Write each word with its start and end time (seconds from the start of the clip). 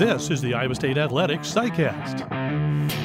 This 0.00 0.30
is 0.30 0.40
the 0.40 0.54
Iowa 0.54 0.74
State 0.74 0.96
Athletics 0.96 1.52
SciCast. 1.52 2.26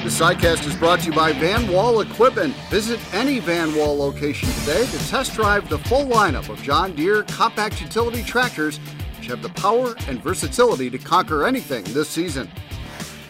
The 0.02 0.08
SciCast 0.08 0.66
is 0.66 0.74
brought 0.76 1.00
to 1.00 1.10
you 1.10 1.12
by 1.12 1.34
Van 1.34 1.70
Wall 1.70 2.00
Equipment. 2.00 2.54
Visit 2.70 2.98
any 3.12 3.38
Van 3.38 3.74
Wall 3.76 3.98
location 3.98 4.48
today 4.60 4.86
to 4.86 5.08
test 5.10 5.34
drive 5.34 5.68
the 5.68 5.76
full 5.76 6.06
lineup 6.06 6.48
of 6.48 6.62
John 6.62 6.94
Deere 6.94 7.24
compact 7.24 7.82
utility 7.82 8.22
tractors, 8.22 8.78
which 9.18 9.26
have 9.26 9.42
the 9.42 9.50
power 9.50 9.94
and 10.08 10.22
versatility 10.22 10.88
to 10.88 10.96
conquer 10.96 11.46
anything 11.46 11.84
this 11.84 12.08
season. 12.08 12.48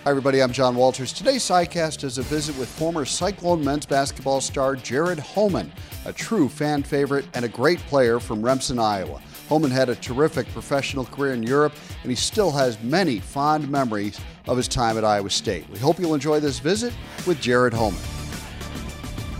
Hi, 0.05 0.11
everybody. 0.11 0.45
I'm 0.45 0.53
John 0.53 0.77
Walters. 0.77 1.13
Today's 1.13 1.43
SciCast 1.43 2.05
is 2.05 2.19
a 2.19 2.23
visit 2.23 2.57
with 2.59 2.69
former 2.69 3.05
Cyclone 3.05 3.65
men's 3.65 3.85
basketball 3.85 4.41
star 4.41 4.77
Jared 4.77 5.19
Homan, 5.19 5.73
a 6.05 6.13
true 6.13 6.49
fan 6.49 6.85
favorite 6.85 7.27
and 7.35 7.45
a 7.45 7.49
great 7.49 7.81
player 7.81 8.21
from 8.21 8.43
Remsen, 8.43 8.79
Iowa. 8.79 9.21
Homan 9.49 9.71
had 9.71 9.89
a 9.89 9.95
terrific 9.95 10.49
professional 10.49 11.05
career 11.05 11.33
in 11.33 11.43
Europe, 11.43 11.73
and 12.03 12.11
he 12.11 12.17
still 12.17 12.51
has 12.51 12.83
many 12.83 13.21
fond 13.21 13.69
memories 13.69 14.21
of 14.49 14.57
his 14.57 14.67
time 14.67 14.99
at 14.99 15.05
Iowa 15.05 15.31
State. 15.31 15.69
We 15.71 15.79
hope 15.79 16.01
you'll 16.01 16.15
enjoy 16.15 16.41
this 16.41 16.59
visit 16.59 16.93
with 17.27 17.41
Jared 17.41 17.73
Homan. 17.73 18.01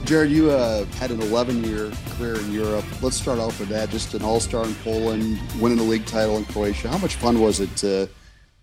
Jared, 0.05 0.31
you 0.31 0.53
uh, 0.53 0.85
had 0.85 1.11
an 1.11 1.21
11 1.21 1.65
year 1.65 1.91
career 2.11 2.37
in 2.37 2.53
Europe. 2.53 2.85
Let's 3.03 3.17
start 3.17 3.41
off 3.41 3.59
with 3.59 3.69
that. 3.71 3.91
Just 3.91 4.15
an 4.15 4.23
all 4.23 4.39
star 4.39 4.65
in 4.65 4.75
Poland, 4.77 5.41
winning 5.61 5.81
a 5.81 5.83
league 5.83 6.07
title 6.07 6.37
in 6.37 6.45
Croatia. 6.45 6.89
How 6.89 6.99
much 6.99 7.17
fun 7.17 7.41
was 7.41 7.59
it 7.59 7.75
to, 7.79 8.09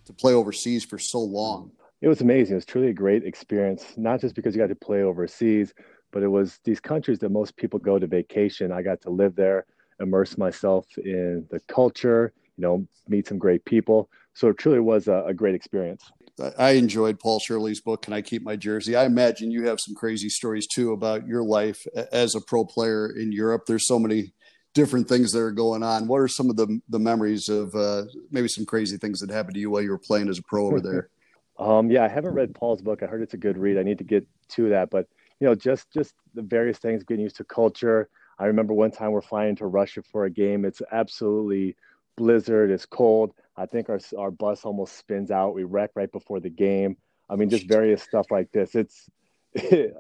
to 0.06 0.14
play 0.14 0.34
overseas 0.34 0.86
for 0.86 0.98
so 0.98 1.20
long? 1.20 1.72
It 2.02 2.08
was 2.08 2.22
amazing. 2.22 2.54
It 2.54 2.56
was 2.56 2.66
truly 2.66 2.88
a 2.88 2.94
great 2.94 3.26
experience, 3.26 3.86
not 3.98 4.22
just 4.22 4.36
because 4.36 4.56
you 4.56 4.62
got 4.62 4.68
to 4.68 4.76
play 4.76 5.04
overseas, 5.04 5.74
but 6.14 6.24
it 6.24 6.30
was 6.30 6.60
these 6.64 6.80
countries 6.80 7.20
that 7.20 7.30
most 7.30 7.58
people 7.58 7.80
go 7.80 8.00
to 8.00 8.08
vacation. 8.08 8.72
I 8.72 8.82
got 8.82 9.02
to 9.02 9.10
live 9.10 9.36
there 9.36 9.66
immerse 10.04 10.38
myself 10.38 10.86
in 10.98 11.46
the 11.50 11.60
culture, 11.62 12.34
you 12.58 12.62
know, 12.62 12.88
meet 13.08 13.28
some 13.28 13.38
great 13.38 13.66
people. 13.66 14.10
So 14.34 14.50
it 14.50 14.58
truly 14.58 14.80
was 14.80 15.08
a, 15.08 15.24
a 15.28 15.34
great 15.34 15.56
experience. 15.56 16.12
I 16.58 16.72
enjoyed 16.72 17.20
Paul 17.20 17.40
Shirley's 17.40 17.82
book, 17.82 18.04
Can 18.04 18.14
I 18.14 18.22
Keep 18.22 18.42
My 18.42 18.56
Jersey? 18.56 18.96
I 18.96 19.06
imagine 19.06 19.52
you 19.52 19.68
have 19.68 19.80
some 19.80 19.94
crazy 19.94 20.30
stories 20.30 20.66
too 20.68 20.92
about 20.92 21.28
your 21.28 21.44
life 21.44 21.86
as 22.12 22.34
a 22.34 22.42
pro 22.42 22.66
player 22.66 23.08
in 23.08 23.32
Europe. 23.32 23.64
There's 23.68 23.88
so 23.88 24.00
many 24.00 24.34
different 24.74 25.08
things 25.08 25.32
that 25.32 25.40
are 25.40 25.52
going 25.52 25.84
on. 25.84 26.08
What 26.08 26.18
are 26.18 26.28
some 26.28 26.50
of 26.50 26.56
the, 26.56 26.80
the 26.90 27.00
memories 27.00 27.50
of 27.50 27.76
uh, 27.76 28.06
maybe 28.32 28.48
some 28.48 28.66
crazy 28.66 28.98
things 28.98 29.20
that 29.20 29.30
happened 29.30 29.54
to 29.56 29.60
you 29.60 29.70
while 29.70 29.84
you 29.84 29.92
were 29.92 30.00
playing 30.00 30.28
as 30.28 30.40
a 30.40 30.44
pro 30.44 30.66
over 30.66 30.82
there? 30.82 31.10
um, 31.60 31.92
yeah, 31.92 32.04
I 32.04 32.08
haven't 32.08 32.34
read 32.34 32.56
Paul's 32.56 32.82
book. 32.82 33.04
I 33.04 33.06
heard 33.06 33.22
it's 33.22 33.36
a 33.36 33.38
good 33.38 33.58
read. 33.58 33.78
I 33.78 33.84
need 33.84 34.00
to 34.00 34.04
get 34.04 34.26
to 34.50 34.70
that, 34.70 34.90
but 34.90 35.08
you 35.40 35.48
know, 35.48 35.56
just 35.56 35.92
just 35.92 36.14
the 36.34 36.42
various 36.42 36.78
things, 36.78 37.04
getting 37.04 37.24
used 37.24 37.36
to 37.38 37.44
culture, 37.44 38.10
I 38.40 38.46
remember 38.46 38.74
one 38.74 38.92
time 38.92 39.12
we're 39.12 39.22
flying 39.22 39.56
to 39.58 39.66
Russia 39.68 40.02
for 40.02 40.26
a 40.26 40.30
game. 40.30 40.66
It's 40.66 40.82
absolutely 40.92 41.76
blizzard. 42.16 42.72
It's 42.72 42.86
cold. 42.86 43.34
I 43.56 43.66
think 43.66 43.90
our 43.90 44.00
our 44.18 44.32
bus 44.32 44.66
almost 44.66 44.98
spins 44.98 45.32
out. 45.32 45.54
We 45.54 45.64
wreck 45.64 45.92
right 45.96 46.12
before 46.12 46.40
the 46.40 46.50
game. 46.50 46.98
I 47.30 47.36
mean, 47.36 47.50
just 47.50 47.68
various 47.68 48.04
stuff 48.04 48.28
like 48.32 48.52
this. 48.52 48.76
It's, 48.76 49.10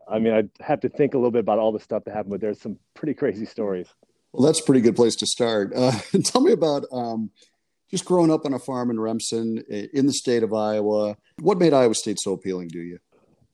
I 0.09 0.19
mean, 0.19 0.33
I 0.33 0.63
have 0.63 0.81
to 0.81 0.89
think 0.89 1.13
a 1.13 1.17
little 1.17 1.31
bit 1.31 1.39
about 1.39 1.59
all 1.59 1.71
the 1.71 1.79
stuff 1.79 2.03
that 2.05 2.13
happened, 2.13 2.31
but 2.31 2.41
there's 2.41 2.59
some 2.59 2.77
pretty 2.93 3.13
crazy 3.13 3.45
stories. 3.45 3.87
Well, 4.31 4.45
that's 4.45 4.59
a 4.59 4.63
pretty 4.63 4.81
good 4.81 4.95
place 4.95 5.15
to 5.17 5.27
start. 5.27 5.71
Uh, 5.75 5.91
tell 6.23 6.41
me 6.41 6.51
about 6.51 6.85
um, 6.91 7.29
just 7.89 8.05
growing 8.05 8.31
up 8.31 8.45
on 8.45 8.53
a 8.53 8.59
farm 8.59 8.89
in 8.89 8.99
Remsen 8.99 9.59
in 9.69 10.07
the 10.07 10.13
state 10.13 10.43
of 10.43 10.53
Iowa. 10.53 11.15
What 11.39 11.59
made 11.59 11.73
Iowa 11.73 11.93
State 11.93 12.19
so 12.19 12.33
appealing 12.33 12.69
to 12.71 12.79
you? 12.79 12.99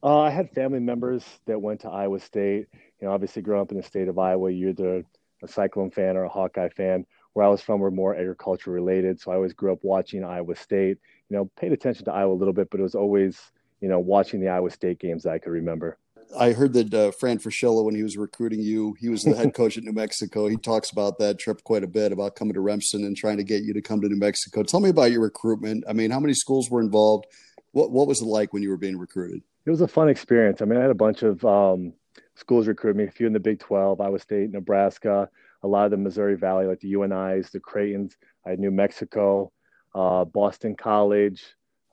Uh, 0.01 0.21
I 0.21 0.29
had 0.29 0.49
family 0.51 0.79
members 0.79 1.25
that 1.45 1.61
went 1.61 1.81
to 1.81 1.89
Iowa 1.89 2.21
State 2.21 2.67
you 2.99 3.07
know, 3.07 3.13
obviously 3.13 3.41
growing 3.41 3.61
up 3.61 3.71
in 3.71 3.77
the 3.77 3.83
state 3.83 4.07
of 4.07 4.17
Iowa, 4.17 4.51
you're 4.51 4.69
either 4.69 5.03
a 5.43 5.47
Cyclone 5.47 5.91
fan 5.91 6.17
or 6.17 6.23
a 6.23 6.29
Hawkeye 6.29 6.69
fan. 6.69 7.05
Where 7.33 7.45
I 7.45 7.49
was 7.49 7.61
from, 7.61 7.79
we're 7.79 7.91
more 7.91 8.15
agriculture 8.15 8.71
related. 8.71 9.21
So 9.21 9.31
I 9.31 9.35
always 9.35 9.53
grew 9.53 9.71
up 9.71 9.79
watching 9.83 10.23
Iowa 10.23 10.55
State. 10.55 10.97
You 11.29 11.37
know, 11.37 11.51
paid 11.55 11.71
attention 11.71 12.05
to 12.05 12.11
Iowa 12.11 12.33
a 12.33 12.35
little 12.35 12.53
bit, 12.53 12.69
but 12.69 12.79
it 12.79 12.83
was 12.83 12.95
always, 12.95 13.39
you 13.81 13.87
know, 13.87 13.99
watching 13.99 14.41
the 14.41 14.49
Iowa 14.49 14.71
State 14.71 14.99
games 14.99 15.23
that 15.23 15.33
I 15.33 15.37
could 15.37 15.51
remember. 15.51 15.97
I 16.37 16.51
heard 16.51 16.73
that 16.73 16.93
uh, 16.93 17.11
Fran 17.11 17.39
Fraschilla, 17.39 17.83
when 17.83 17.95
he 17.95 18.03
was 18.03 18.17
recruiting 18.17 18.59
you, 18.59 18.95
he 18.99 19.09
was 19.09 19.23
the 19.23 19.35
head 19.35 19.53
coach 19.53 19.77
at 19.77 19.83
New 19.83 19.93
Mexico. 19.93 20.47
He 20.47 20.57
talks 20.57 20.91
about 20.91 21.17
that 21.19 21.39
trip 21.39 21.63
quite 21.63 21.83
a 21.83 21.87
bit 21.87 22.11
about 22.11 22.35
coming 22.35 22.53
to 22.53 22.61
Remsen 22.61 23.03
and 23.03 23.17
trying 23.17 23.37
to 23.37 23.43
get 23.43 23.63
you 23.63 23.73
to 23.73 23.81
come 23.81 24.01
to 24.01 24.07
New 24.07 24.19
Mexico. 24.19 24.63
Tell 24.63 24.79
me 24.79 24.89
about 24.89 25.11
your 25.11 25.21
recruitment. 25.21 25.83
I 25.87 25.93
mean, 25.93 26.11
how 26.11 26.19
many 26.19 26.33
schools 26.33 26.69
were 26.69 26.81
involved? 26.81 27.25
What 27.71 27.91
what 27.91 28.07
was 28.07 28.21
it 28.21 28.25
like 28.25 28.53
when 28.53 28.63
you 28.63 28.69
were 28.69 28.77
being 28.77 28.97
recruited? 28.97 29.41
It 29.65 29.69
was 29.69 29.81
a 29.81 29.87
fun 29.87 30.09
experience. 30.09 30.61
I 30.61 30.65
mean, 30.65 30.79
I 30.79 30.81
had 30.81 30.91
a 30.91 30.95
bunch 30.95 31.23
of 31.23 31.43
um, 31.45 31.93
schools 32.39 32.67
recruited 32.67 32.97
me, 32.97 33.03
a 33.03 33.11
few 33.11 33.27
in 33.27 33.33
the 33.33 33.39
Big 33.39 33.59
12, 33.59 33.99
Iowa 33.99 34.19
State, 34.19 34.51
Nebraska, 34.51 35.29
a 35.63 35.67
lot 35.67 35.85
of 35.85 35.91
the 35.91 35.97
Missouri 35.97 36.35
Valley, 36.35 36.65
like 36.65 36.79
the 36.79 36.93
UNIs, 36.93 37.51
the 37.51 37.59
Creightons. 37.59 38.13
I 38.45 38.51
had 38.51 38.59
New 38.59 38.71
Mexico, 38.71 39.51
uh, 39.93 40.25
Boston 40.25 40.75
College, 40.75 41.43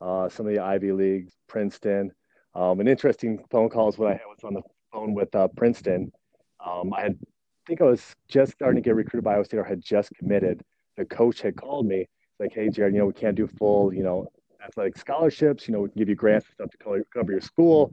uh, 0.00 0.28
some 0.28 0.46
of 0.46 0.54
the 0.54 0.60
Ivy 0.60 0.92
Leagues, 0.92 1.32
Princeton. 1.48 2.12
Um, 2.54 2.80
an 2.80 2.88
interesting 2.88 3.44
phone 3.50 3.68
call 3.68 3.88
is 3.88 3.98
what 3.98 4.08
I 4.08 4.12
had 4.12 4.22
was 4.28 4.44
on 4.44 4.54
the 4.54 4.62
phone 4.92 5.14
with 5.14 5.34
uh, 5.34 5.48
Princeton. 5.48 6.12
Um, 6.64 6.94
I 6.94 7.02
had, 7.02 7.12
I 7.12 7.62
think 7.66 7.80
I 7.80 7.84
was 7.84 8.14
just 8.28 8.52
starting 8.52 8.82
to 8.82 8.86
get 8.86 8.94
recruited 8.94 9.24
by 9.24 9.34
Iowa 9.34 9.44
State 9.44 9.58
or 9.58 9.64
had 9.64 9.82
just 9.82 10.10
committed. 10.14 10.62
The 10.96 11.04
coach 11.04 11.42
had 11.42 11.56
called 11.56 11.86
me 11.86 12.06
like, 12.38 12.54
"Hey, 12.54 12.70
Jared, 12.70 12.94
you 12.94 13.00
know 13.00 13.06
we 13.06 13.12
can't 13.12 13.36
do 13.36 13.46
full, 13.46 13.92
you 13.92 14.02
know, 14.02 14.26
athletic 14.64 14.96
scholarships. 14.96 15.66
You 15.66 15.74
know, 15.74 15.80
we 15.80 15.88
can 15.90 15.98
give 15.98 16.08
you 16.08 16.14
grants 16.14 16.46
and 16.46 16.54
stuff 16.54 16.70
to 16.70 16.78
cover, 16.78 17.04
cover 17.12 17.32
your 17.32 17.40
school. 17.40 17.92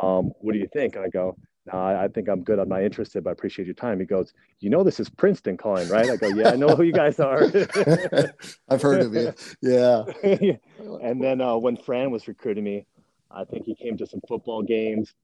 Um, 0.00 0.32
what 0.40 0.52
do 0.52 0.58
you 0.58 0.68
think?" 0.72 0.94
And 0.94 1.04
I 1.04 1.08
go, 1.08 1.36
no, 1.72 1.78
I, 1.78 2.04
I, 2.04 2.08
think 2.08 2.28
I'm 2.28 2.42
good. 2.42 2.58
I'm 2.58 2.68
not 2.68 2.82
interested, 2.82 3.24
but 3.24 3.30
I 3.30 3.32
appreciate 3.32 3.64
your 3.64 3.74
time. 3.74 3.98
He 3.98 4.04
goes, 4.04 4.34
you 4.60 4.68
know, 4.68 4.82
this 4.82 5.00
is 5.00 5.08
Princeton 5.08 5.56
calling, 5.56 5.88
right? 5.88 6.10
I 6.10 6.16
go, 6.16 6.28
yeah, 6.28 6.50
I 6.50 6.56
know 6.56 6.68
who 6.68 6.82
you 6.82 6.92
guys 6.92 7.18
are. 7.18 7.42
I've 8.68 8.82
heard 8.82 9.00
of 9.00 9.14
you. 9.14 9.32
Yeah. 9.62 10.04
and 11.02 11.22
then 11.22 11.40
uh, 11.40 11.56
when 11.56 11.76
Fran 11.76 12.10
was 12.10 12.28
recruiting 12.28 12.64
me, 12.64 12.86
I 13.30 13.44
think 13.44 13.64
he 13.64 13.74
came 13.74 13.96
to 13.96 14.06
some 14.06 14.20
football 14.28 14.62
games. 14.62 15.14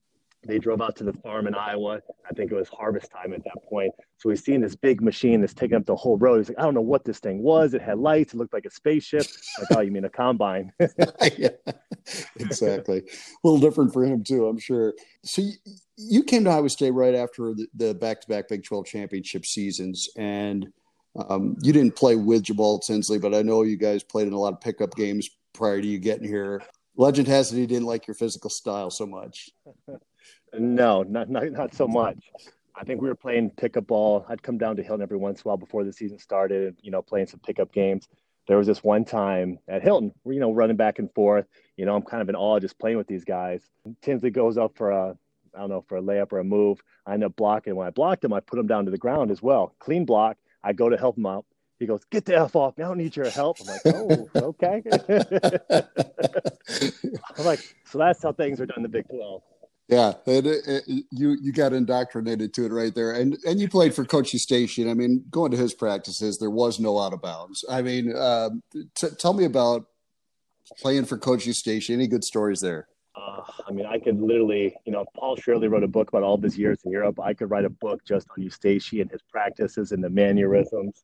They 0.47 0.57
drove 0.57 0.81
out 0.81 0.95
to 0.97 1.03
the 1.03 1.13
farm 1.13 1.45
in 1.45 1.53
Iowa. 1.53 1.99
I 2.29 2.33
think 2.33 2.51
it 2.51 2.55
was 2.55 2.67
harvest 2.69 3.11
time 3.11 3.33
at 3.33 3.43
that 3.43 3.63
point. 3.69 3.93
So 4.17 4.29
he's 4.29 4.43
seeing 4.43 4.61
this 4.61 4.75
big 4.75 5.01
machine 5.01 5.41
that's 5.41 5.53
taking 5.53 5.77
up 5.77 5.85
the 5.85 5.95
whole 5.95 6.17
road. 6.17 6.37
He's 6.37 6.49
like, 6.49 6.59
I 6.59 6.63
don't 6.63 6.73
know 6.73 6.81
what 6.81 7.05
this 7.05 7.19
thing 7.19 7.43
was. 7.43 7.75
It 7.75 7.81
had 7.81 7.99
lights. 7.99 8.33
It 8.33 8.37
looked 8.37 8.53
like 8.53 8.65
a 8.65 8.71
spaceship. 8.71 9.27
Like, 9.59 9.77
oh, 9.77 9.81
you 9.81 9.91
mean 9.91 10.05
a 10.05 10.09
combine? 10.09 10.73
yeah, 11.37 11.49
exactly. 12.37 12.99
A 12.99 13.47
little 13.47 13.59
different 13.59 13.93
for 13.93 14.03
him 14.03 14.23
too, 14.23 14.47
I'm 14.47 14.57
sure. 14.57 14.95
So 15.23 15.43
you, 15.43 15.53
you 15.95 16.23
came 16.23 16.43
to 16.45 16.49
Iowa 16.49 16.69
State 16.69 16.91
right 16.91 17.13
after 17.13 17.53
the 17.75 17.93
back-to-back 17.93 18.49
Big 18.49 18.63
12 18.63 18.85
championship 18.87 19.45
seasons, 19.45 20.09
and 20.17 20.71
um, 21.15 21.55
you 21.61 21.71
didn't 21.71 21.95
play 21.95 22.15
with 22.15 22.43
Jamaal 22.43 22.81
Tinsley, 22.81 23.19
but 23.19 23.35
I 23.35 23.43
know 23.43 23.61
you 23.61 23.77
guys 23.77 24.01
played 24.03 24.27
in 24.27 24.33
a 24.33 24.39
lot 24.39 24.53
of 24.53 24.61
pickup 24.61 24.95
games 24.95 25.29
prior 25.53 25.79
to 25.79 25.87
you 25.87 25.99
getting 25.99 26.27
here. 26.27 26.63
Legend 26.97 27.27
has 27.27 27.51
it 27.53 27.57
he 27.57 27.67
didn't 27.67 27.85
like 27.85 28.07
your 28.07 28.15
physical 28.15 28.49
style 28.49 28.89
so 28.89 29.05
much. 29.05 29.49
No, 30.57 31.03
not, 31.03 31.29
not 31.29 31.51
not 31.51 31.73
so 31.73 31.87
much. 31.87 32.17
I 32.75 32.83
think 32.83 33.01
we 33.01 33.07
were 33.07 33.15
playing 33.15 33.51
pickup 33.51 33.87
ball. 33.87 34.25
I'd 34.27 34.41
come 34.41 34.57
down 34.57 34.75
to 34.77 34.83
Hilton 34.83 35.03
every 35.03 35.17
once 35.17 35.41
in 35.41 35.43
a 35.43 35.47
while 35.49 35.57
before 35.57 35.83
the 35.83 35.93
season 35.93 36.19
started, 36.19 36.75
you 36.81 36.91
know, 36.91 37.01
playing 37.01 37.27
some 37.27 37.39
pickup 37.39 37.73
games. 37.73 38.07
There 38.47 38.57
was 38.57 38.67
this 38.67 38.83
one 38.83 39.05
time 39.05 39.59
at 39.67 39.83
Hilton, 39.83 40.11
where, 40.23 40.33
you 40.33 40.39
know, 40.39 40.51
running 40.51 40.77
back 40.77 40.99
and 40.99 41.13
forth. 41.13 41.45
You 41.77 41.85
know, 41.85 41.95
I'm 41.95 42.01
kind 42.01 42.21
of 42.21 42.29
in 42.29 42.35
awe 42.35 42.59
just 42.59 42.79
playing 42.79 42.97
with 42.97 43.07
these 43.07 43.23
guys. 43.23 43.61
Tinsley 44.01 44.29
goes 44.29 44.57
up 44.57 44.75
for 44.75 44.91
a, 44.91 45.15
I 45.55 45.59
don't 45.59 45.69
know, 45.69 45.85
for 45.87 45.97
a 45.97 46.01
layup 46.01 46.33
or 46.33 46.39
a 46.39 46.43
move. 46.43 46.81
I 47.05 47.13
end 47.13 47.23
up 47.23 47.35
blocking. 47.35 47.75
When 47.75 47.87
I 47.87 47.91
blocked 47.91 48.23
him, 48.23 48.33
I 48.33 48.39
put 48.39 48.59
him 48.59 48.67
down 48.67 48.85
to 48.85 48.91
the 48.91 48.97
ground 48.97 49.31
as 49.31 49.41
well. 49.41 49.75
Clean 49.79 50.05
block. 50.05 50.37
I 50.63 50.73
go 50.73 50.89
to 50.89 50.97
help 50.97 51.17
him 51.17 51.25
out. 51.25 51.45
He 51.79 51.87
goes, 51.87 52.03
"Get 52.11 52.25
the 52.25 52.37
f 52.37 52.55
off! 52.55 52.77
Me. 52.77 52.83
I 52.83 52.87
don't 52.87 52.99
need 52.99 53.15
your 53.15 53.29
help." 53.29 53.57
I'm 53.59 53.67
like, 53.67 53.81
"Oh, 53.85 54.29
okay." 54.35 54.83
I'm 57.37 57.45
like, 57.45 57.59
"So 57.85 57.97
that's 57.97 58.21
how 58.21 58.33
things 58.33 58.61
are 58.61 58.67
done 58.67 58.77
in 58.77 58.83
the 58.83 58.89
Big 58.89 59.07
12." 59.09 59.41
Yeah, 59.87 60.13
it, 60.25 60.45
it, 60.45 60.83
you 61.11 61.37
you 61.41 61.51
got 61.51 61.73
indoctrinated 61.73 62.53
to 62.53 62.65
it 62.65 62.71
right 62.71 62.95
there, 62.95 63.11
and 63.11 63.37
and 63.45 63.59
you 63.59 63.67
played 63.67 63.93
for 63.93 64.05
Coach 64.05 64.31
Eustachy. 64.31 64.89
I 64.89 64.93
mean, 64.93 65.25
going 65.29 65.51
to 65.51 65.57
his 65.57 65.73
practices, 65.73 66.37
there 66.37 66.49
was 66.49 66.79
no 66.79 66.97
out 66.97 67.13
of 67.13 67.21
bounds. 67.21 67.65
I 67.69 67.81
mean, 67.81 68.15
uh, 68.15 68.51
t- 68.95 69.09
tell 69.19 69.33
me 69.33 69.43
about 69.43 69.87
playing 70.79 71.05
for 71.05 71.17
Coach 71.17 71.45
Eustachy. 71.45 71.93
Any 71.93 72.07
good 72.07 72.23
stories 72.23 72.61
there? 72.61 72.87
Uh, 73.15 73.41
I 73.67 73.71
mean, 73.71 73.85
I 73.85 73.99
could 73.99 74.21
literally, 74.21 74.73
you 74.85 74.93
know, 74.93 75.03
Paul 75.13 75.35
Shirley 75.35 75.67
wrote 75.67 75.83
a 75.83 75.87
book 75.87 76.07
about 76.07 76.23
all 76.23 76.35
of 76.35 76.41
his 76.41 76.57
years 76.57 76.79
in 76.85 76.91
Europe. 76.91 77.19
I 77.19 77.33
could 77.33 77.49
write 77.49 77.65
a 77.65 77.69
book 77.69 78.05
just 78.05 78.27
on 78.29 78.43
Eustachy 78.43 79.01
and 79.01 79.11
his 79.11 79.21
practices 79.29 79.91
and 79.91 80.01
the 80.01 80.09
mannerisms. 80.09 81.03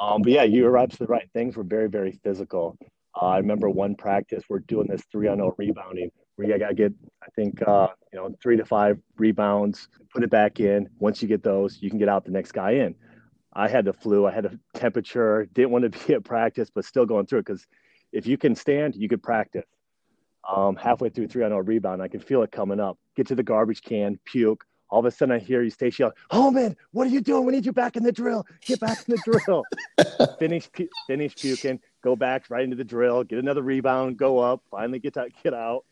Um, 0.00 0.22
but 0.22 0.32
yeah, 0.32 0.44
you 0.44 0.64
were 0.64 0.78
absolutely 0.78 1.12
right. 1.12 1.28
Things 1.34 1.56
were 1.56 1.64
very, 1.64 1.88
very 1.88 2.12
physical. 2.24 2.78
Uh, 3.20 3.26
I 3.26 3.36
remember 3.38 3.68
one 3.68 3.94
practice, 3.94 4.44
we're 4.48 4.60
doing 4.60 4.86
this 4.86 5.02
three 5.12 5.28
on 5.28 5.38
zero 5.38 5.54
rebounding 5.58 6.10
where 6.38 6.46
you 6.46 6.56
got 6.56 6.68
to 6.68 6.74
get, 6.74 6.92
I 7.20 7.26
think, 7.34 7.60
uh, 7.66 7.88
you 8.12 8.18
know, 8.18 8.32
three 8.40 8.56
to 8.56 8.64
five 8.64 9.00
rebounds, 9.16 9.88
put 10.14 10.22
it 10.22 10.30
back 10.30 10.60
in. 10.60 10.88
Once 11.00 11.20
you 11.20 11.26
get 11.26 11.42
those, 11.42 11.82
you 11.82 11.90
can 11.90 11.98
get 11.98 12.08
out 12.08 12.24
the 12.24 12.30
next 12.30 12.52
guy 12.52 12.72
in. 12.72 12.94
I 13.54 13.66
had 13.66 13.84
the 13.84 13.92
flu. 13.92 14.24
I 14.24 14.30
had 14.30 14.44
a 14.44 14.56
temperature. 14.72 15.48
Didn't 15.52 15.72
want 15.72 15.92
to 15.92 15.98
be 16.06 16.14
at 16.14 16.22
practice, 16.22 16.70
but 16.72 16.84
still 16.84 17.06
going 17.06 17.26
through 17.26 17.40
it 17.40 17.46
because 17.46 17.66
if 18.12 18.24
you 18.24 18.38
can 18.38 18.54
stand, 18.54 18.94
you 18.94 19.08
could 19.08 19.20
practice. 19.20 19.64
Um, 20.48 20.76
halfway 20.76 21.08
through 21.08 21.26
three 21.26 21.42
on 21.42 21.50
a 21.50 21.60
rebound, 21.60 22.00
I 22.00 22.08
can 22.08 22.20
feel 22.20 22.42
it 22.42 22.52
coming 22.52 22.78
up. 22.78 22.98
Get 23.16 23.26
to 23.26 23.34
the 23.34 23.42
garbage 23.42 23.82
can, 23.82 24.20
puke. 24.24 24.64
All 24.90 25.00
of 25.00 25.06
a 25.06 25.10
sudden, 25.10 25.34
I 25.34 25.40
hear 25.40 25.62
Eustachy 25.62 25.98
yelling, 25.98 26.14
"Homan, 26.30 26.76
what 26.92 27.06
are 27.08 27.10
you 27.10 27.20
doing? 27.20 27.44
We 27.44 27.52
need 27.52 27.66
you 27.66 27.72
back 27.72 27.96
in 27.96 28.04
the 28.04 28.12
drill. 28.12 28.46
Get 28.64 28.80
back 28.80 29.06
in 29.06 29.16
the 29.16 29.22
drill." 29.24 29.64
finish, 30.38 30.70
pu- 30.72 30.88
finish 31.06 31.34
puking. 31.34 31.80
go 32.00 32.14
back 32.14 32.48
right 32.48 32.62
into 32.62 32.76
the 32.76 32.84
drill, 32.84 33.24
get 33.24 33.40
another 33.40 33.60
rebound, 33.60 34.16
go 34.16 34.38
up, 34.38 34.62
finally 34.70 35.00
get 35.00 35.14
to, 35.14 35.28
get 35.42 35.52
out. 35.52 35.84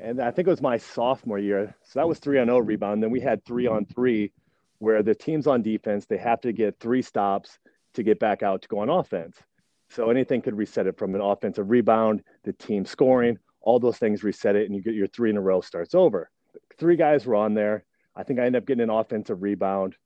And 0.00 0.20
I 0.20 0.30
think 0.30 0.46
it 0.46 0.50
was 0.50 0.62
my 0.62 0.76
sophomore 0.76 1.38
year. 1.38 1.74
So 1.82 1.98
that 1.98 2.08
was 2.08 2.18
three 2.18 2.38
on 2.38 2.46
zero 2.46 2.58
rebound. 2.58 3.02
Then 3.02 3.10
we 3.10 3.20
had 3.20 3.44
three 3.44 3.66
on 3.66 3.84
three, 3.84 4.32
where 4.78 5.02
the 5.02 5.14
team's 5.14 5.46
on 5.46 5.62
defense. 5.62 6.06
They 6.06 6.18
have 6.18 6.40
to 6.42 6.52
get 6.52 6.78
three 6.78 7.02
stops 7.02 7.58
to 7.94 8.02
get 8.02 8.20
back 8.20 8.42
out 8.42 8.62
to 8.62 8.68
go 8.68 8.78
on 8.78 8.88
offense. 8.88 9.36
So 9.90 10.10
anything 10.10 10.42
could 10.42 10.56
reset 10.56 10.86
it 10.86 10.98
from 10.98 11.14
an 11.14 11.20
offensive 11.20 11.70
rebound, 11.70 12.22
the 12.44 12.52
team 12.52 12.84
scoring, 12.84 13.38
all 13.60 13.80
those 13.80 13.98
things 13.98 14.22
reset 14.22 14.54
it, 14.54 14.66
and 14.66 14.76
you 14.76 14.82
get 14.82 14.94
your 14.94 15.06
three 15.06 15.30
in 15.30 15.36
a 15.36 15.40
row 15.40 15.60
starts 15.60 15.94
over. 15.94 16.30
Three 16.78 16.96
guys 16.96 17.26
were 17.26 17.34
on 17.34 17.54
there. 17.54 17.84
I 18.14 18.22
think 18.22 18.38
I 18.38 18.44
ended 18.44 18.62
up 18.62 18.66
getting 18.66 18.82
an 18.82 18.90
offensive 18.90 19.42
rebound, 19.42 19.96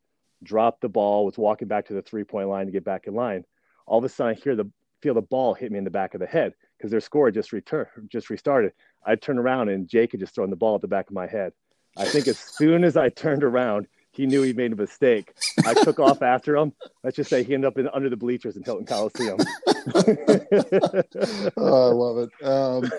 dropped 0.43 0.81
the 0.81 0.89
ball, 0.89 1.25
was 1.25 1.37
walking 1.37 1.69
back 1.69 1.87
to 1.87 1.95
the 1.95 2.03
three 2.03 2.25
point 2.25 2.49
line 2.49 2.67
to 2.67 2.73
get 2.73 2.85
back 2.85 3.07
in 3.07 3.15
line. 3.15 3.45
All 3.87 3.99
of 3.99 4.05
a 4.05 4.09
sudden, 4.09 4.37
I 4.37 4.41
hear 4.41 4.55
the 4.55 4.71
feel 5.03 5.15
the 5.15 5.21
ball 5.21 5.53
hit 5.55 5.71
me 5.71 5.79
in 5.79 5.85
the 5.85 5.91
back 5.91 6.15
of 6.15 6.21
the 6.21 6.27
head 6.27 6.55
because 6.79 6.91
their 6.91 7.01
score 7.01 7.31
just 7.31 7.53
returned, 7.53 7.89
just 8.09 8.31
restarted. 8.31 8.73
I 9.05 9.17
turned 9.17 9.39
around 9.39 9.69
and 9.69 9.89
Jake 9.89 10.13
had 10.13 10.21
just 10.21 10.35
thrown 10.35 10.51
the 10.51 10.57
ball 10.57 10.77
at 10.77 10.81
the 10.81 10.89
back 10.89 11.09
of 11.09 11.15
my 11.15 11.27
head. 11.27 11.53
I 11.97 12.05
think 12.05 12.29
as 12.29 12.39
soon 12.57 12.85
as 12.85 12.97
I 12.97 13.09
turned 13.09 13.45
around, 13.45 13.89
he 14.13 14.27
knew 14.27 14.43
he 14.43 14.53
made 14.53 14.73
a 14.73 14.77
mistake. 14.77 15.33
I 15.67 15.75
took 15.75 15.99
off 15.99 16.23
after 16.23 16.57
him. 16.57 16.73
Let's 17.03 17.17
just 17.17 17.31
say 17.31 17.43
he 17.43 17.55
ended 17.55 17.69
up 17.69 17.79
in, 17.79 17.89
under 17.89 18.11
the 18.11 18.17
bleachers 18.17 18.57
in 18.57 18.63
Hilton 18.63 18.87
Coliseum. 18.87 19.39
oh, 21.57 21.91
I 21.91 21.93
love 21.93 22.19
it. 22.19 22.31
Um, 22.47 22.91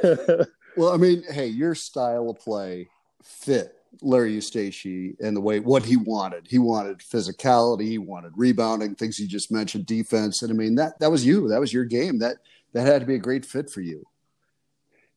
well, 0.76 0.92
I 0.92 0.98
mean, 0.98 1.24
hey, 1.32 1.48
your 1.48 1.76
style 1.76 2.30
of 2.32 2.40
play 2.40 2.90
fit 3.24 3.76
Larry 4.02 4.38
Eustachy 4.38 5.16
and 5.20 5.36
the 5.36 5.42
way 5.42 5.60
what 5.60 5.84
he 5.84 5.98
wanted. 5.98 6.48
He 6.50 6.60
wanted 6.60 7.00
physicality, 7.00 7.88
he 7.88 7.98
wanted 7.98 8.34
rebounding, 8.36 8.96
things 8.96 9.20
you 9.20 9.28
just 9.28 9.52
mentioned, 9.52 9.86
defense. 9.86 10.42
And 10.42 10.52
I 10.52 10.56
mean 10.56 10.76
that 10.76 11.00
that 11.00 11.12
was 11.12 11.26
you. 11.26 11.48
That 11.50 11.60
was 11.60 11.74
your 11.74 11.86
game. 11.86 12.20
That 12.20 12.38
that 12.74 12.88
had 12.88 13.02
to 13.02 13.08
be 13.08 13.16
a 13.16 13.20
great 13.20 13.46
fit 13.46 13.70
for 13.70 13.82
you. 13.82 14.06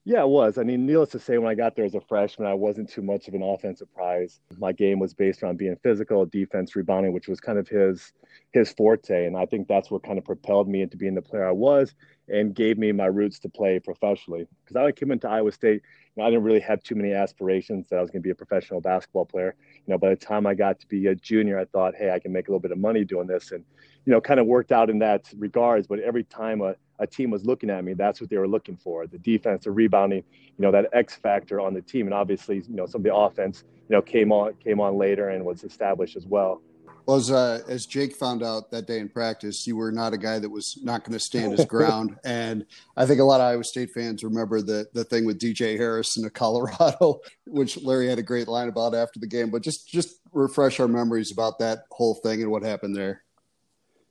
Yeah, 0.04 0.20
it 0.20 0.28
was. 0.28 0.56
I 0.56 0.62
mean, 0.62 0.86
needless 0.86 1.08
to 1.10 1.18
say, 1.18 1.36
when 1.36 1.50
I 1.50 1.56
got 1.56 1.74
there 1.74 1.84
as 1.84 1.96
a 1.96 2.00
freshman, 2.00 2.46
I 2.46 2.54
wasn't 2.54 2.88
too 2.88 3.02
much 3.02 3.26
of 3.26 3.34
an 3.34 3.42
offensive 3.42 3.92
prize. 3.92 4.38
My 4.56 4.70
game 4.70 5.00
was 5.00 5.12
based 5.12 5.42
around 5.42 5.58
being 5.58 5.74
physical, 5.82 6.24
defense, 6.24 6.76
rebounding, 6.76 7.12
which 7.12 7.26
was 7.26 7.40
kind 7.40 7.58
of 7.58 7.66
his 7.66 8.12
his 8.52 8.70
forte. 8.72 9.26
And 9.26 9.36
I 9.36 9.46
think 9.46 9.66
that's 9.66 9.90
what 9.90 10.04
kind 10.04 10.16
of 10.16 10.24
propelled 10.24 10.68
me 10.68 10.82
into 10.82 10.96
being 10.96 11.16
the 11.16 11.22
player 11.22 11.48
I 11.48 11.52
was 11.52 11.94
and 12.28 12.54
gave 12.54 12.78
me 12.78 12.92
my 12.92 13.06
roots 13.06 13.38
to 13.40 13.48
play 13.48 13.78
professionally. 13.78 14.46
Because 14.64 14.76
I 14.76 14.92
came 14.92 15.12
into 15.12 15.28
Iowa 15.28 15.52
State, 15.52 15.82
I 16.20 16.24
didn't 16.30 16.44
really 16.44 16.60
have 16.60 16.82
too 16.82 16.94
many 16.94 17.12
aspirations 17.12 17.88
that 17.88 17.98
I 17.98 18.02
was 18.02 18.10
going 18.10 18.22
to 18.22 18.26
be 18.26 18.30
a 18.30 18.34
professional 18.34 18.80
basketball 18.80 19.26
player. 19.26 19.54
You 19.86 19.92
know, 19.92 19.98
by 19.98 20.08
the 20.08 20.16
time 20.16 20.46
I 20.46 20.54
got 20.54 20.80
to 20.80 20.86
be 20.86 21.06
a 21.08 21.14
junior, 21.14 21.58
I 21.58 21.66
thought, 21.66 21.94
hey, 21.94 22.10
I 22.10 22.18
can 22.18 22.32
make 22.32 22.48
a 22.48 22.50
little 22.50 22.60
bit 22.60 22.72
of 22.72 22.78
money 22.78 23.04
doing 23.04 23.26
this, 23.26 23.52
and 23.52 23.64
you 24.04 24.12
know, 24.12 24.20
kind 24.20 24.40
of 24.40 24.46
worked 24.46 24.72
out 24.72 24.88
in 24.88 24.98
that 25.00 25.30
regards. 25.36 25.86
But 25.86 26.00
every 26.00 26.24
time 26.24 26.62
a 26.62 26.74
a 26.98 27.06
team 27.06 27.30
was 27.30 27.44
looking 27.44 27.70
at 27.70 27.84
me, 27.84 27.94
that's 27.94 28.20
what 28.20 28.30
they 28.30 28.38
were 28.38 28.48
looking 28.48 28.76
for: 28.76 29.06
the 29.06 29.18
defense, 29.18 29.64
the 29.64 29.70
rebounding, 29.70 30.22
you 30.40 30.62
know, 30.62 30.70
that 30.72 30.88
X 30.92 31.16
factor 31.16 31.60
on 31.60 31.74
the 31.74 31.82
team. 31.82 32.06
And 32.06 32.14
obviously, 32.14 32.62
you 32.68 32.74
know, 32.74 32.86
some 32.86 33.00
of 33.00 33.04
the 33.04 33.14
offense, 33.14 33.64
you 33.88 33.94
know, 33.94 34.02
came 34.02 34.32
on 34.32 34.54
came 34.54 34.80
on 34.80 34.96
later 34.96 35.28
and 35.28 35.44
was 35.44 35.64
established 35.64 36.16
as 36.16 36.26
well. 36.26 36.62
Well, 37.06 37.18
as, 37.18 37.30
uh, 37.30 37.60
as 37.68 37.86
Jake 37.86 38.16
found 38.16 38.42
out 38.42 38.72
that 38.72 38.88
day 38.88 38.98
in 38.98 39.08
practice, 39.08 39.64
you 39.64 39.76
were 39.76 39.92
not 39.92 40.12
a 40.12 40.18
guy 40.18 40.40
that 40.40 40.50
was 40.50 40.76
not 40.82 41.04
going 41.04 41.12
to 41.12 41.24
stand 41.24 41.56
his 41.56 41.64
ground. 41.64 42.18
And 42.24 42.66
I 42.96 43.06
think 43.06 43.20
a 43.20 43.24
lot 43.24 43.40
of 43.40 43.46
Iowa 43.46 43.62
State 43.62 43.90
fans 43.92 44.24
remember 44.24 44.60
the 44.60 44.86
the 44.92 45.04
thing 45.04 45.24
with 45.24 45.38
DJ 45.38 45.76
Harris 45.76 46.16
in 46.16 46.28
Colorado, 46.30 47.20
which 47.46 47.80
Larry 47.82 48.08
had 48.08 48.18
a 48.18 48.22
great 48.22 48.48
line 48.48 48.68
about 48.68 48.94
after 48.94 49.20
the 49.20 49.28
game. 49.28 49.50
But 49.50 49.62
just 49.62 49.88
just 49.88 50.18
refresh 50.32 50.80
our 50.80 50.88
memories 50.88 51.30
about 51.30 51.60
that 51.60 51.84
whole 51.92 52.14
thing 52.14 52.42
and 52.42 52.50
what 52.50 52.64
happened 52.64 52.96
there. 52.96 53.22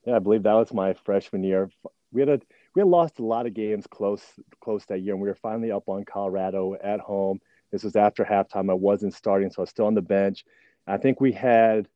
Yeah, 0.06 0.16
I 0.16 0.20
believe 0.20 0.44
that 0.44 0.54
was 0.54 0.74
my 0.74 0.94
freshman 0.94 1.44
year. 1.44 1.70
We 2.14 2.22
had 2.22 2.30
a 2.30 2.40
we 2.76 2.80
had 2.80 2.88
lost 2.88 3.20
a 3.20 3.26
lot 3.26 3.46
of 3.46 3.54
games 3.54 3.86
close 3.88 4.24
close 4.62 4.86
that 4.86 5.02
year, 5.02 5.14
and 5.14 5.22
we 5.22 5.28
were 5.28 5.36
finally 5.36 5.72
up 5.72 5.90
on 5.90 6.06
Colorado 6.06 6.76
at 6.82 7.02
home. 7.02 7.42
This 7.72 7.84
was 7.84 7.98
after 7.98 8.24
halftime. 8.24 8.70
I 8.70 8.76
wasn't 8.76 9.14
starting, 9.14 9.50
so 9.50 9.60
I 9.60 9.62
was 9.64 9.70
still 9.72 9.88
on 9.88 9.96
the 9.96 10.02
bench. 10.02 10.46
I 10.88 10.98
think 10.98 11.20
we 11.20 11.34
had 11.34 11.88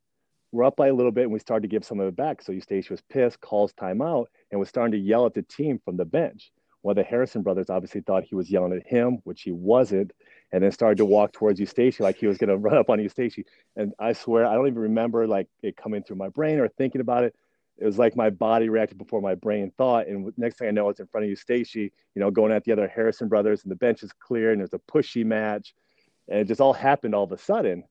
we're 0.51 0.63
up 0.63 0.75
by 0.75 0.87
a 0.87 0.93
little 0.93 1.11
bit, 1.11 1.23
and 1.23 1.33
we 1.33 1.39
started 1.39 1.63
to 1.63 1.67
give 1.67 1.85
some 1.85 1.99
of 1.99 2.07
it 2.07 2.15
back. 2.15 2.41
So 2.41 2.53
Eustachy 2.53 2.89
was 2.89 3.01
pissed, 3.01 3.41
calls 3.41 3.73
timeout, 3.73 4.25
and 4.51 4.59
was 4.59 4.69
starting 4.69 4.91
to 4.93 4.97
yell 4.97 5.25
at 5.25 5.33
the 5.33 5.43
team 5.43 5.79
from 5.83 5.97
the 5.97 6.05
bench. 6.05 6.51
Of 6.85 6.95
the 6.95 7.03
Harrison 7.03 7.43
brothers 7.43 7.69
obviously 7.69 8.01
thought 8.01 8.23
he 8.23 8.35
was 8.35 8.49
yelling 8.49 8.71
at 8.71 8.87
him, 8.87 9.19
which 9.25 9.41
he 9.41 9.51
wasn't, 9.51 10.11
and 10.51 10.63
then 10.63 10.71
started 10.71 10.97
to 10.99 11.05
walk 11.05 11.33
towards 11.33 11.59
Eustachy 11.59 11.99
like 11.99 12.17
he 12.17 12.25
was 12.25 12.37
going 12.37 12.47
to 12.49 12.57
run 12.57 12.77
up 12.77 12.89
on 12.89 12.99
Eustachy. 12.99 13.43
And 13.75 13.93
I 13.99 14.13
swear, 14.13 14.45
I 14.45 14.55
don't 14.55 14.67
even 14.67 14.79
remember 14.79 15.27
like 15.27 15.47
it 15.61 15.75
coming 15.75 16.03
through 16.03 16.15
my 16.15 16.29
brain 16.29 16.57
or 16.59 16.69
thinking 16.69 17.01
about 17.01 17.25
it 17.25 17.35
it 17.79 17.85
was 17.85 17.97
like 17.97 18.15
my 18.15 18.29
body 18.29 18.69
reacted 18.69 18.97
before 18.97 19.21
my 19.21 19.35
brain 19.35 19.71
thought. 19.77 20.07
And 20.07 20.31
next 20.37 20.57
thing 20.57 20.67
I 20.67 20.71
know, 20.71 20.89
it's 20.89 20.99
in 20.99 21.07
front 21.07 21.25
of 21.25 21.31
Eustachy, 21.31 21.91
you 22.13 22.19
know, 22.21 22.29
going 22.29 22.51
at 22.51 22.65
the 22.65 22.73
other 22.73 22.87
Harrison 22.87 23.29
brothers, 23.29 23.63
and 23.63 23.71
the 23.71 23.75
bench 23.75 24.03
is 24.03 24.11
clear, 24.13 24.51
and 24.51 24.59
there's 24.59 24.73
a 24.73 24.79
pushy 24.79 25.25
match, 25.25 25.73
and 26.27 26.39
it 26.39 26.47
just 26.47 26.61
all 26.61 26.73
happened 26.73 27.15
all 27.15 27.23
of 27.23 27.31
a 27.31 27.37
sudden. 27.37 27.83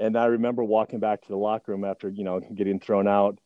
And 0.00 0.16
I 0.16 0.26
remember 0.26 0.64
walking 0.64 0.98
back 0.98 1.22
to 1.22 1.28
the 1.28 1.36
locker 1.36 1.72
room 1.72 1.84
after, 1.84 2.08
you 2.08 2.24
know, 2.24 2.40
getting 2.40 2.80
thrown 2.80 3.06
out, 3.06 3.38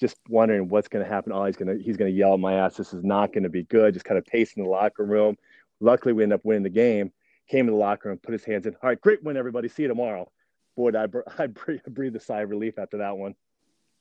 just 0.00 0.16
wondering 0.28 0.68
what's 0.68 0.88
going 0.88 1.04
to 1.04 1.10
happen. 1.10 1.32
Oh, 1.32 1.44
he's 1.44 1.56
going 1.56 1.76
to 1.76 1.82
he's 1.82 1.96
going 1.96 2.10
to 2.10 2.16
yell 2.16 2.34
at 2.34 2.40
my 2.40 2.54
ass. 2.54 2.76
This 2.76 2.94
is 2.94 3.04
not 3.04 3.32
going 3.32 3.42
to 3.42 3.50
be 3.50 3.64
good. 3.64 3.94
Just 3.94 4.06
kind 4.06 4.16
of 4.16 4.24
pacing 4.24 4.62
the 4.62 4.70
locker 4.70 5.04
room. 5.04 5.36
Luckily, 5.80 6.12
we 6.12 6.22
ended 6.22 6.38
up 6.38 6.44
winning 6.44 6.62
the 6.62 6.70
game. 6.70 7.12
Came 7.48 7.66
in 7.66 7.74
the 7.74 7.78
locker 7.78 8.08
room, 8.08 8.18
put 8.18 8.32
his 8.32 8.44
hands 8.44 8.66
in. 8.66 8.74
All 8.74 8.88
right, 8.88 9.00
great 9.00 9.22
win, 9.22 9.36
everybody. 9.36 9.68
See 9.68 9.82
you 9.82 9.88
tomorrow. 9.88 10.30
Boy, 10.76 10.90
I 10.90 11.06
I 11.42 11.46
breathed 11.46 12.16
a 12.16 12.20
sigh 12.20 12.42
of 12.42 12.50
relief 12.50 12.78
after 12.78 12.98
that 12.98 13.16
one 13.16 13.34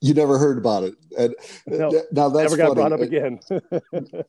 you 0.06 0.14
never 0.14 0.38
heard 0.38 0.60
about 0.60 0.84
it. 0.84 0.94
And 1.18 1.36
no, 1.66 1.90
now 2.12 2.30
that's 2.30 2.52
never 2.52 2.58
got 2.58 2.68
funny. 2.68 2.76
brought 2.76 2.94
up 2.94 3.00
again. 3.00 3.40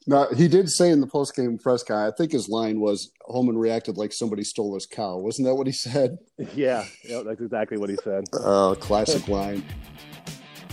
now 0.06 0.26
he 0.34 0.48
did 0.48 0.70
say 0.70 0.90
in 0.90 1.00
the 1.00 1.06
post 1.06 1.36
game 1.36 1.58
press 1.58 1.82
guy, 1.82 2.06
I 2.06 2.12
think 2.16 2.32
his 2.32 2.48
line 2.48 2.80
was 2.80 3.10
Homan 3.22 3.58
reacted 3.58 3.98
like 3.98 4.12
somebody 4.14 4.42
stole 4.42 4.74
his 4.74 4.86
cow. 4.86 5.18
Wasn't 5.18 5.46
that 5.46 5.54
what 5.54 5.66
he 5.66 5.72
said? 5.72 6.18
Yeah, 6.54 6.86
yeah 7.04 7.22
that's 7.24 7.40
exactly 7.40 7.76
what 7.76 7.90
he 7.90 7.96
said. 7.96 8.24
Oh, 8.32 8.74
classic 8.80 9.28
line. 9.28 9.64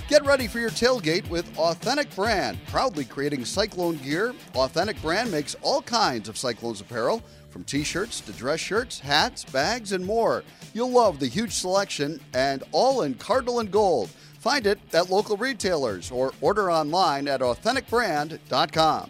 Get 0.08 0.26
ready 0.26 0.48
for 0.48 0.60
your 0.60 0.70
tailgate 0.70 1.28
with 1.30 1.58
Authentic 1.58 2.14
Brand. 2.16 2.60
Proudly 2.68 3.04
creating 3.04 3.44
Cyclone 3.46 3.98
gear, 3.98 4.34
Authentic 4.56 5.02
Brand 5.02 5.32
makes 5.32 5.56
all 5.62 5.82
kinds 5.82 6.30
of 6.30 6.38
Cyclones 6.38 6.82
apparel, 6.82 7.22
from 7.50 7.64
t 7.64 7.84
shirts 7.84 8.20
to 8.22 8.32
dress 8.34 8.60
shirts, 8.60 9.00
hats, 9.00 9.44
bags, 9.46 9.92
and 9.92 10.06
more. 10.06 10.44
You'll 10.74 10.92
love 10.92 11.20
the 11.20 11.28
huge 11.28 11.54
selection 11.54 12.20
and 12.34 12.64
all 12.72 13.04
in 13.04 13.14
cardinal 13.16 13.60
and 13.60 13.72
gold. 13.72 14.10
Find 14.44 14.68
it 14.68 14.78
at 14.92 15.10
local 15.10 15.38
retailers 15.38 16.12
or 16.12 16.34
order 16.42 16.70
online 16.70 17.30
at 17.30 17.40
authenticbrand.com. 17.40 19.10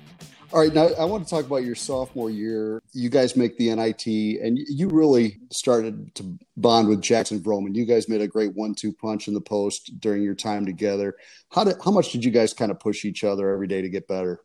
All 0.51 0.59
right, 0.59 0.71
now 0.71 0.89
I 0.99 1.05
want 1.05 1.23
to 1.23 1.29
talk 1.31 1.47
about 1.47 1.63
your 1.63 1.73
sophomore 1.73 2.29
year. 2.29 2.83
You 2.91 3.09
guys 3.09 3.35
make 3.35 3.57
the 3.57 3.73
NIT, 3.73 4.05
and 4.05 4.59
you 4.69 4.89
really 4.89 5.39
started 5.49 6.13
to 6.13 6.37
bond 6.55 6.87
with 6.87 7.01
Jackson 7.01 7.39
Vroman. 7.39 7.73
You 7.73 7.85
guys 7.85 8.07
made 8.07 8.21
a 8.21 8.27
great 8.27 8.53
one-two 8.53 8.93
punch 8.93 9.27
in 9.27 9.33
the 9.33 9.41
post 9.41 9.99
during 9.99 10.21
your 10.21 10.35
time 10.35 10.67
together. 10.67 11.15
How 11.49 11.63
did 11.63 11.77
how 11.83 11.89
much 11.89 12.11
did 12.11 12.23
you 12.23 12.29
guys 12.29 12.53
kind 12.53 12.69
of 12.69 12.79
push 12.79 13.03
each 13.03 13.23
other 13.23 13.49
every 13.49 13.65
day 13.65 13.81
to 13.81 13.89
get 13.89 14.07
better? 14.07 14.39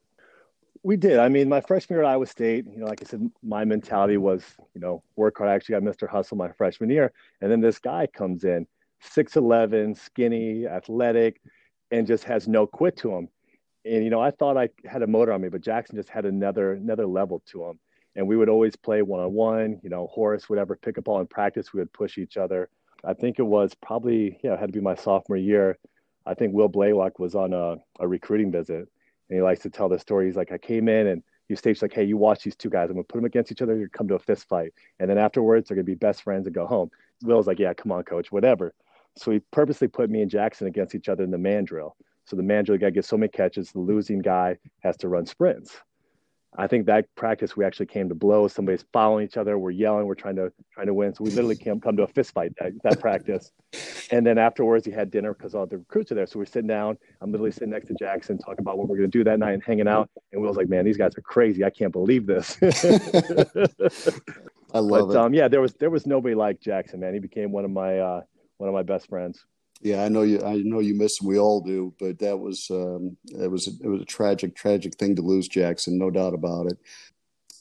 We 0.83 0.97
did. 0.97 1.19
I 1.19 1.29
mean, 1.29 1.51
my 1.51 1.61
freshman 1.61 1.99
year 1.99 2.05
at 2.05 2.12
Iowa 2.12 2.25
State, 2.25 2.65
you 2.65 2.79
know, 2.79 2.87
like 2.87 3.03
I 3.03 3.05
said, 3.05 3.31
my 3.43 3.67
mentality 3.67 4.17
was, 4.17 4.43
you 4.75 4.81
know, 4.81 5.03
work 5.17 5.37
hard. 5.37 5.51
I 5.51 5.55
actually 5.55 5.75
got 5.75 5.83
Mr. 5.83 6.09
Hustle 6.09 6.39
my 6.39 6.51
freshman 6.53 6.89
year, 6.89 7.12
and 7.43 7.53
then 7.53 7.61
this 7.61 7.79
guy 7.79 8.07
comes 8.07 8.45
in 8.45 8.67
6'11, 9.14 9.97
skinny, 9.97 10.67
athletic, 10.67 11.40
and 11.90 12.07
just 12.07 12.25
has 12.25 12.49
no 12.49 12.67
quit 12.67 12.97
to 12.99 13.14
him. 13.14 13.28
And, 13.85 14.05
you 14.05 14.11
know, 14.11 14.21
I 14.21 14.31
thought 14.31 14.57
I 14.57 14.69
had 14.85 15.02
a 15.02 15.07
motor 15.07 15.33
on 15.33 15.40
me, 15.40 15.49
but 15.49 15.61
Jackson 15.61 15.97
just 15.97 16.09
had 16.09 16.26
another 16.26 16.73
another 16.73 17.07
level 17.07 17.43
to 17.52 17.64
him. 17.64 17.78
And 18.17 18.26
we 18.26 18.37
would 18.37 18.49
always 18.49 18.76
play 18.76 19.02
one 19.02 19.21
on 19.21 19.33
one. 19.33 19.81
You 19.83 19.90
know, 19.90 20.09
Horace 20.09 20.49
would 20.49 20.59
ever 20.59 20.76
pick 20.76 20.99
up 20.99 21.05
ball 21.05 21.21
in 21.21 21.26
practice. 21.26 21.73
We 21.73 21.81
would 21.81 21.93
push 21.93 22.19
each 22.19 22.37
other. 22.37 22.69
I 23.05 23.14
think 23.14 23.38
it 23.38 23.45
was 23.45 23.75
probably, 23.75 24.38
yeah, 24.43 24.55
it 24.55 24.61
had 24.61 24.67
to 24.67 24.73
be 24.73 24.81
my 24.81 24.97
sophomore 24.97 25.37
year. 25.37 25.78
I 26.26 26.35
think 26.35 26.52
Will 26.52 26.69
Blalock 26.69 27.19
was 27.19 27.35
on 27.35 27.52
a, 27.52 27.76
a 28.00 28.09
recruiting 28.09 28.50
visit. 28.50 28.88
And 29.31 29.37
he 29.37 29.40
likes 29.40 29.61
to 29.61 29.71
tell 29.71 29.88
the 29.88 29.99
story. 29.99 30.26
He's 30.26 30.37
like, 30.37 30.50
I 30.50 30.59
came 30.59 30.88
in 30.88 31.07
and 31.07 31.23
you 31.49 31.57
staged 31.57 31.83
like, 31.83 31.95
hey, 31.95 32.05
you 32.05 32.17
watch 32.17 32.43
these 32.45 32.57
two 32.57 32.71
guys. 32.71 32.90
I'm 32.90 32.97
gonna 32.97 33.05
put 33.05 33.19
them 33.19 33.25
against 33.25 33.50
each 33.50 33.62
other. 33.62 33.76
You're 33.76 33.88
come 33.88 34.09
to 34.09 34.14
a 34.14 34.19
fist 34.19 34.49
fight, 34.49 34.73
and 35.00 35.09
then 35.09 35.19
afterwards 35.19 35.69
they're 35.69 35.76
gonna 35.76 35.85
be 35.85 35.95
best 35.95 36.23
friends 36.23 36.47
and 36.47 36.55
go 36.55 36.67
home. 36.67 36.90
Will's 37.23 37.47
like, 37.47 37.59
yeah, 37.59 37.73
come 37.73 37.90
on, 37.90 38.05
coach, 38.05 38.31
whatever. 38.31 38.75
So 39.19 39.31
he 39.31 39.41
purposely 39.51 39.89
put 39.89 40.11
me 40.11 40.23
and 40.23 40.31
Jackson 40.31 40.67
against 40.67 40.95
each 40.95 41.09
other 41.09 41.25
in 41.25 41.31
the 41.31 41.39
man 41.39 41.65
drill. 41.65 41.97
So 42.25 42.37
the 42.37 42.43
man 42.43 42.65
drill 42.65 42.79
guy 42.79 42.91
gets 42.91 43.09
so 43.09 43.17
many 43.17 43.31
catches, 43.31 43.73
the 43.73 43.81
losing 43.81 44.21
guy 44.21 44.59
has 44.81 44.97
to 44.99 45.09
run 45.09 45.27
sprints. 45.27 45.77
I 46.57 46.67
think 46.67 46.87
that 46.87 47.15
practice 47.15 47.57
we 47.57 47.65
actually 47.65 47.87
came 47.87 48.09
to 48.09 48.15
blows. 48.15 48.53
Somebody's 48.53 48.85
following 48.93 49.25
each 49.25 49.37
other. 49.37 49.59
We're 49.59 49.71
yelling. 49.71 50.07
We're 50.07 50.15
trying 50.15 50.37
to 50.37 50.51
trying 50.73 50.87
to 50.87 50.95
win. 50.95 51.15
So 51.15 51.23
we 51.23 51.31
literally 51.31 51.57
came 51.57 51.79
come 51.79 51.97
to 51.99 52.05
a 52.05 52.07
fist 52.07 52.33
fight 52.33 52.53
that, 52.59 52.73
that 52.85 53.01
practice. 53.01 53.53
And 54.11 54.27
then 54.27 54.39
afterwards, 54.39 54.87
he 54.87 54.91
had 54.91 55.11
dinner 55.11 55.35
because 55.35 55.55
all 55.55 55.67
the 55.67 55.79
recruits 55.79 56.11
are 56.11 56.15
there. 56.15 56.27
So 56.27 56.39
we're 56.39 56.47
sitting 56.47 56.67
down. 56.67 56.97
I'm 57.21 57.31
literally 57.31 57.53
sitting 57.53 57.71
next 57.71 57.89
to 57.89 57.95
Jackson, 57.95 58.39
talking 58.39 58.61
about 58.61 58.79
what 58.79 58.89
we're 58.89 58.97
going 58.97 59.11
to 59.11 59.19
do 59.19 59.25
that 59.25 59.39
night 59.39 59.53
and 59.53 59.63
hanging 59.63 59.87
out. 59.87 60.09
And 60.33 60.41
Will's 60.41 60.57
like, 60.57 60.69
"Man, 60.69 60.85
these 60.87 60.97
guys 60.97 61.17
are 61.17 61.23
crazy. 61.23 61.65
I 61.65 61.71
can't 61.71 61.93
believe 61.93 62.27
this." 62.27 62.57
I 64.73 64.79
love 64.81 65.09
but, 65.09 65.15
it. 65.15 65.17
Um, 65.17 65.35
yeah, 65.35 65.49
there 65.49 65.61
was 65.61 65.75
there 65.75 65.91
was 65.91 66.07
nobody 66.07 66.35
like 66.35 66.61
Jackson. 66.61 67.01
Man, 67.01 67.13
he 67.15 67.21
became 67.21 67.53
one 67.53 67.65
of 67.65 67.71
my 67.71 67.99
uh, 67.99 68.23
one 68.59 68.69
of 68.69 68.75
my 68.75 68.83
best 68.83 69.09
friends. 69.09 69.45
Yeah, 69.81 70.03
I 70.05 70.09
know 70.09 70.23
you. 70.23 70.43
I 70.45 70.57
know 70.57 70.81
you 70.81 70.95
miss 70.95 71.21
him. 71.21 71.29
We 71.29 71.38
all 71.38 71.61
do. 71.61 71.95
But 71.99 72.19
that 72.19 72.38
was 72.38 72.69
um, 72.71 73.17
it 73.27 73.50
was 73.50 73.69
it 73.69 73.87
was 73.87 74.03
a 74.03 74.07
tragic, 74.07 74.55
tragic 74.55 74.97
thing 74.97 75.17
to 75.17 75.23
lose 75.23 75.49
Jackson, 75.49 75.99
no 75.99 76.11
doubt 76.11 76.35
about 76.35 76.67
it. 76.67 76.79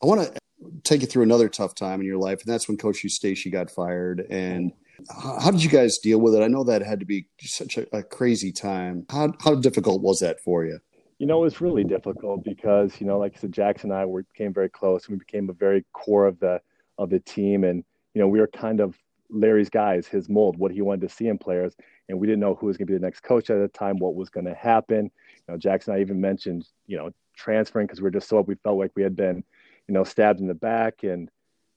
I 0.01 0.07
want 0.07 0.21
to 0.21 0.39
take 0.83 1.01
you 1.01 1.07
through 1.07 1.23
another 1.23 1.49
tough 1.49 1.75
time 1.75 2.01
in 2.01 2.07
your 2.07 2.17
life, 2.17 2.41
and 2.43 2.51
that's 2.51 2.67
when 2.67 2.77
Coach 2.77 3.03
Eustachy 3.03 3.51
got 3.51 3.69
fired. 3.69 4.25
And 4.29 4.71
how 5.09 5.51
did 5.51 5.63
you 5.63 5.69
guys 5.69 5.99
deal 5.99 6.19
with 6.19 6.33
it? 6.33 6.41
I 6.41 6.47
know 6.47 6.63
that 6.63 6.81
had 6.81 6.99
to 6.99 7.05
be 7.05 7.27
such 7.41 7.77
a, 7.77 7.95
a 7.95 8.03
crazy 8.03 8.51
time. 8.51 9.05
How 9.11 9.33
how 9.43 9.55
difficult 9.55 10.01
was 10.01 10.19
that 10.19 10.39
for 10.41 10.65
you? 10.65 10.79
You 11.19 11.27
know, 11.27 11.39
it 11.39 11.45
was 11.45 11.61
really 11.61 11.83
difficult 11.83 12.43
because 12.43 12.99
you 12.99 13.05
know, 13.05 13.19
like 13.19 13.35
I 13.37 13.39
said, 13.39 13.51
Jackson 13.51 13.91
and 13.91 13.99
I 13.99 14.05
were 14.05 14.23
became 14.23 14.53
very 14.53 14.69
close, 14.69 15.07
we 15.07 15.17
became 15.17 15.49
a 15.49 15.53
very 15.53 15.85
core 15.93 16.25
of 16.25 16.39
the 16.39 16.61
of 16.97 17.11
the 17.11 17.19
team, 17.19 17.63
and 17.63 17.83
you 18.15 18.21
know, 18.21 18.27
we 18.27 18.39
were 18.39 18.47
kind 18.47 18.79
of 18.79 18.97
Larry's 19.29 19.69
guys, 19.69 20.07
his 20.07 20.29
mold, 20.29 20.57
what 20.57 20.71
he 20.71 20.81
wanted 20.81 21.07
to 21.07 21.13
see 21.13 21.27
in 21.27 21.37
players 21.37 21.75
and 22.09 22.19
we 22.19 22.27
didn't 22.27 22.39
know 22.39 22.55
who 22.55 22.67
was 22.67 22.77
going 22.77 22.87
to 22.87 22.93
be 22.93 22.97
the 22.97 23.05
next 23.05 23.21
coach 23.21 23.49
at 23.49 23.59
the 23.59 23.67
time, 23.67 23.97
what 23.97 24.15
was 24.15 24.29
going 24.29 24.45
to 24.45 24.53
happen. 24.53 25.05
You 25.05 25.53
know, 25.53 25.57
Jackson, 25.57 25.93
I 25.93 26.01
even 26.01 26.21
mentioned, 26.21 26.67
you 26.85 26.97
know, 26.97 27.11
transferring 27.35 27.87
because 27.87 28.01
we 28.01 28.07
are 28.07 28.11
just 28.11 28.29
so 28.29 28.41
we 28.41 28.55
felt 28.55 28.77
like 28.77 28.91
we 28.95 29.03
had 29.03 29.15
been, 29.15 29.43
you 29.87 29.93
know, 29.93 30.03
stabbed 30.03 30.39
in 30.39 30.47
the 30.47 30.53
back, 30.53 31.03
and 31.03 31.29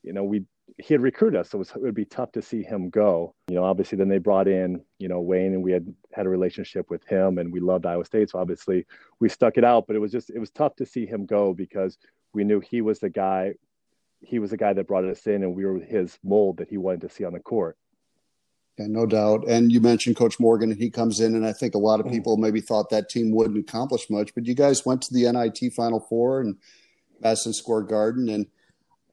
you 0.03 0.13
know, 0.13 0.25
we 0.25 0.45
he 0.79 0.95
had 0.95 1.01
recruited 1.01 1.39
us, 1.39 1.51
so 1.51 1.57
it, 1.57 1.61
was, 1.61 1.71
it 1.71 1.83
would 1.83 1.95
be 1.95 2.05
tough 2.05 2.31
to 2.33 2.43
see 2.43 2.63
him 2.63 2.91
go. 2.91 3.35
You 3.49 3.57
know, 3.57 3.65
obviously, 3.65 3.99
then 3.99 4.09
they 4.09 4.19
brought 4.19 4.47
in, 4.47 4.83
you 4.99 5.09
know, 5.09 5.21
Wayne, 5.21 5.53
and 5.53 5.65
we 5.65 5.73
had 5.73 5.93
had 6.13 6.27
a 6.27 6.31
relationship 6.31 6.91
with 6.91 7.05
him, 7.07 7.39
and 7.39 7.53
we 7.53 7.59
loved 7.59 7.87
Iowa 7.87 8.05
State, 8.05 8.31
so 8.31 8.39
obviously 8.39 8.87
we 9.19 9.29
stuck 9.29 9.59
it 9.59 9.65
out. 9.65 9.87
But 9.87 9.97
it 9.97 10.01
was 10.01 10.13
just 10.13 10.31
it 10.31 10.39
was 10.39 10.51
tough 10.51 10.77
to 10.77 10.87
see 10.87 11.07
him 11.07 11.27
go 11.27 11.53
because 11.53 11.99
we 12.33 12.45
knew 12.45 12.61
he 12.61 12.83
was 12.83 13.01
the 13.01 13.11
guy. 13.11 13.55
He 14.23 14.39
was 14.39 14.51
the 14.51 14.57
guy 14.57 14.73
that 14.73 14.87
brought 14.87 15.05
us 15.05 15.27
in, 15.27 15.43
and 15.43 15.55
we 15.55 15.65
were 15.65 15.79
his 15.79 16.19
mold 16.23 16.59
that 16.59 16.69
he 16.69 16.77
wanted 16.77 17.03
to 17.03 17.09
see 17.09 17.25
on 17.25 17.33
the 17.33 17.41
court. 17.41 17.77
Yeah, 18.79 18.87
no 18.89 19.07
doubt. 19.07 19.45
And 19.49 19.71
you 19.71 19.81
mentioned 19.81 20.17
Coach 20.17 20.39
Morgan, 20.41 20.71
and 20.71 20.81
he 20.81 20.91
comes 20.91 21.21
in, 21.21 21.35
and 21.35 21.47
I 21.47 21.53
think 21.53 21.75
a 21.75 21.79
lot 21.79 22.01
of 22.01 22.07
mm. 22.07 22.13
people 22.13 22.37
maybe 22.37 22.61
thought 22.61 22.91
that 22.91 23.09
team 23.09 23.31
wouldn't 23.31 23.59
accomplish 23.59 24.09
much, 24.09 24.35
but 24.35 24.47
you 24.47 24.55
guys 24.55 24.87
went 24.87 25.03
to 25.03 25.15
the 25.15 25.31
NIT 25.31 25.73
Final 25.75 26.01
Four 26.01 26.41
and 26.41 26.57
Madison 27.21 27.53
Square 27.53 27.83
Garden. 27.83 28.29
And 28.29 28.47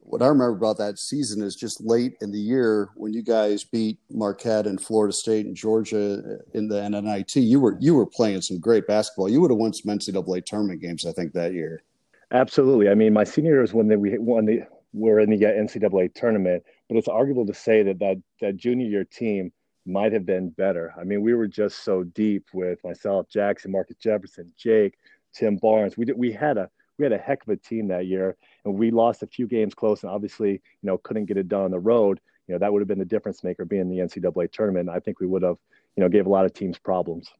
what 0.00 0.22
I 0.22 0.26
remember 0.26 0.56
about 0.56 0.78
that 0.78 0.98
season 0.98 1.42
is 1.42 1.54
just 1.54 1.82
late 1.82 2.16
in 2.22 2.32
the 2.32 2.38
year 2.38 2.88
when 2.94 3.12
you 3.12 3.22
guys 3.22 3.64
beat 3.64 3.98
Marquette 4.10 4.66
and 4.66 4.80
Florida 4.80 5.12
State 5.12 5.44
and 5.44 5.54
Georgia 5.54 6.38
in 6.54 6.68
the 6.68 6.88
NIT. 6.88 7.36
You 7.36 7.60
were 7.60 7.76
you 7.78 7.94
were 7.94 8.06
playing 8.06 8.40
some 8.40 8.58
great 8.58 8.86
basketball. 8.86 9.28
You 9.28 9.40
would 9.42 9.50
have 9.50 9.58
won 9.58 9.74
some 9.74 9.94
NCAA 9.94 10.46
tournament 10.46 10.80
games, 10.80 11.04
I 11.04 11.12
think, 11.12 11.34
that 11.34 11.52
year. 11.52 11.82
Absolutely. 12.30 12.88
I 12.88 12.94
mean, 12.94 13.12
my 13.12 13.24
senior 13.24 13.52
year 13.52 13.60
was 13.60 13.74
when 13.74 13.88
they, 13.88 13.96
we 13.96 14.16
won 14.18 14.46
the 14.46 14.62
were 14.92 15.20
in 15.20 15.30
the 15.30 15.38
NCAA 15.38 16.14
tournament, 16.14 16.64
but 16.88 16.96
it's 16.96 17.08
arguable 17.08 17.46
to 17.46 17.54
say 17.54 17.82
that 17.82 17.98
that, 17.98 18.22
that 18.40 18.56
junior 18.56 18.86
year 18.86 19.04
team 19.04 19.52
might 19.86 20.12
have 20.12 20.26
been 20.26 20.50
better. 20.50 20.94
I 20.98 21.04
mean, 21.04 21.22
we 21.22 21.34
were 21.34 21.48
just 21.48 21.84
so 21.84 22.04
deep 22.04 22.46
with 22.52 22.82
myself, 22.84 23.28
Jackson, 23.28 23.72
Marcus 23.72 23.96
Jefferson, 23.96 24.52
Jake, 24.56 24.94
Tim 25.32 25.56
Barnes. 25.56 25.96
We 25.96 26.04
did, 26.04 26.18
we 26.18 26.32
had 26.32 26.58
a 26.58 26.70
we 26.98 27.04
had 27.04 27.12
a 27.12 27.18
heck 27.18 27.42
of 27.42 27.48
a 27.48 27.56
team 27.56 27.88
that 27.88 28.06
year, 28.06 28.36
and 28.64 28.74
we 28.74 28.90
lost 28.90 29.22
a 29.22 29.26
few 29.26 29.46
games 29.46 29.74
close, 29.74 30.02
and 30.02 30.10
obviously, 30.10 30.52
you 30.52 30.60
know, 30.82 30.98
couldn't 30.98 31.26
get 31.26 31.36
it 31.36 31.48
done 31.48 31.62
on 31.62 31.70
the 31.70 31.78
road. 31.78 32.20
You 32.46 32.54
know, 32.54 32.58
that 32.58 32.72
would 32.72 32.80
have 32.80 32.88
been 32.88 32.98
the 32.98 33.04
difference 33.04 33.44
maker 33.44 33.64
being 33.64 33.88
the 33.88 33.98
NCAA 33.98 34.50
tournament. 34.50 34.88
I 34.88 34.98
think 34.98 35.20
we 35.20 35.26
would 35.26 35.42
have, 35.42 35.58
you 35.96 36.02
know, 36.02 36.08
gave 36.08 36.26
a 36.26 36.30
lot 36.30 36.44
of 36.44 36.54
teams 36.54 36.78
problems. 36.78 37.30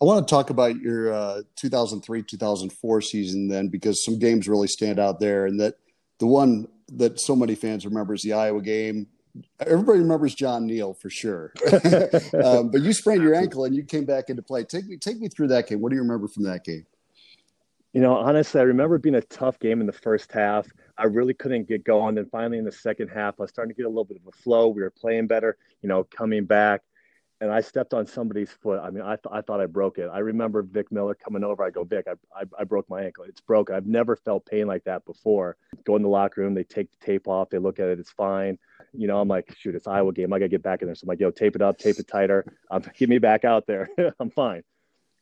I 0.00 0.04
want 0.04 0.26
to 0.26 0.30
talk 0.30 0.50
about 0.50 0.76
your 0.76 1.12
uh, 1.12 1.42
2003 1.56 2.22
2004 2.22 3.00
season 3.00 3.48
then, 3.48 3.68
because 3.68 4.04
some 4.04 4.18
games 4.18 4.48
really 4.48 4.68
stand 4.68 4.98
out 4.98 5.18
there, 5.18 5.46
and 5.46 5.58
that 5.60 5.76
the 6.18 6.26
one 6.26 6.68
that 6.94 7.20
so 7.20 7.36
many 7.36 7.54
fans 7.54 7.84
remember 7.84 8.14
is 8.14 8.22
the 8.22 8.32
Iowa 8.32 8.62
game 8.62 9.06
everybody 9.60 10.00
remembers 10.00 10.34
John 10.34 10.66
Neal 10.66 10.94
for 10.94 11.10
sure. 11.10 11.52
um, 12.44 12.70
but 12.70 12.82
you 12.82 12.92
sprained 12.92 13.22
your 13.22 13.34
ankle 13.34 13.64
and 13.64 13.74
you 13.74 13.84
came 13.84 14.04
back 14.04 14.30
into 14.30 14.42
play. 14.42 14.64
Take 14.64 14.86
me 14.86 14.96
take 14.96 15.18
me 15.18 15.28
through 15.28 15.48
that 15.48 15.68
game. 15.68 15.80
What 15.80 15.90
do 15.90 15.96
you 15.96 16.02
remember 16.02 16.28
from 16.28 16.44
that 16.44 16.64
game? 16.64 16.86
You 17.92 18.02
know, 18.02 18.14
honestly, 18.14 18.60
I 18.60 18.64
remember 18.64 18.98
being 18.98 19.14
a 19.14 19.22
tough 19.22 19.58
game 19.58 19.80
in 19.80 19.86
the 19.86 19.92
first 19.92 20.30
half. 20.32 20.66
I 20.98 21.04
really 21.04 21.34
couldn't 21.34 21.68
get 21.68 21.84
going. 21.84 22.16
Then 22.16 22.26
finally 22.30 22.58
in 22.58 22.64
the 22.64 22.72
second 22.72 23.08
half, 23.08 23.34
I 23.38 23.44
was 23.44 23.50
starting 23.50 23.74
to 23.74 23.76
get 23.76 23.86
a 23.86 23.88
little 23.88 24.04
bit 24.04 24.18
of 24.18 24.26
a 24.26 24.32
flow. 24.32 24.68
We 24.68 24.82
were 24.82 24.90
playing 24.90 25.26
better, 25.26 25.56
you 25.82 25.88
know, 25.88 26.04
coming 26.04 26.44
back. 26.44 26.82
And 27.40 27.52
I 27.52 27.60
stepped 27.60 27.94
on 27.94 28.04
somebody's 28.06 28.50
foot. 28.50 28.80
I 28.82 28.90
mean, 28.90 29.02
I, 29.04 29.14
th- 29.14 29.30
I 29.30 29.42
thought 29.42 29.60
I 29.60 29.66
broke 29.66 29.98
it. 29.98 30.10
I 30.12 30.18
remember 30.18 30.62
Vic 30.62 30.90
Miller 30.90 31.14
coming 31.14 31.44
over. 31.44 31.62
I 31.62 31.70
go, 31.70 31.84
Vic, 31.84 32.06
I, 32.08 32.14
I, 32.34 32.44
I 32.58 32.64
broke 32.64 32.90
my 32.90 33.02
ankle. 33.02 33.24
It's 33.28 33.40
broken. 33.40 33.76
I've 33.76 33.86
never 33.86 34.16
felt 34.16 34.44
pain 34.44 34.66
like 34.66 34.82
that 34.84 35.04
before. 35.04 35.56
Go 35.84 35.94
in 35.94 36.02
the 36.02 36.08
locker 36.08 36.40
room. 36.40 36.54
They 36.54 36.64
take 36.64 36.90
the 36.90 37.06
tape 37.06 37.28
off. 37.28 37.50
They 37.50 37.58
look 37.58 37.78
at 37.78 37.88
it. 37.88 38.00
It's 38.00 38.10
fine 38.10 38.58
you 38.92 39.06
know, 39.06 39.20
I'm 39.20 39.28
like, 39.28 39.54
shoot, 39.56 39.74
it's 39.74 39.86
Iowa 39.86 40.12
game. 40.12 40.32
I 40.32 40.38
gotta 40.38 40.48
get 40.48 40.62
back 40.62 40.82
in 40.82 40.86
there. 40.88 40.94
So 40.94 41.04
I'm 41.04 41.08
like, 41.08 41.20
yo, 41.20 41.30
tape 41.30 41.56
it 41.56 41.62
up, 41.62 41.78
tape 41.78 41.98
it 41.98 42.08
tighter. 42.08 42.44
Um, 42.70 42.82
get 42.96 43.08
me 43.08 43.18
back 43.18 43.44
out 43.44 43.66
there. 43.66 43.88
I'm 44.20 44.30
fine. 44.30 44.62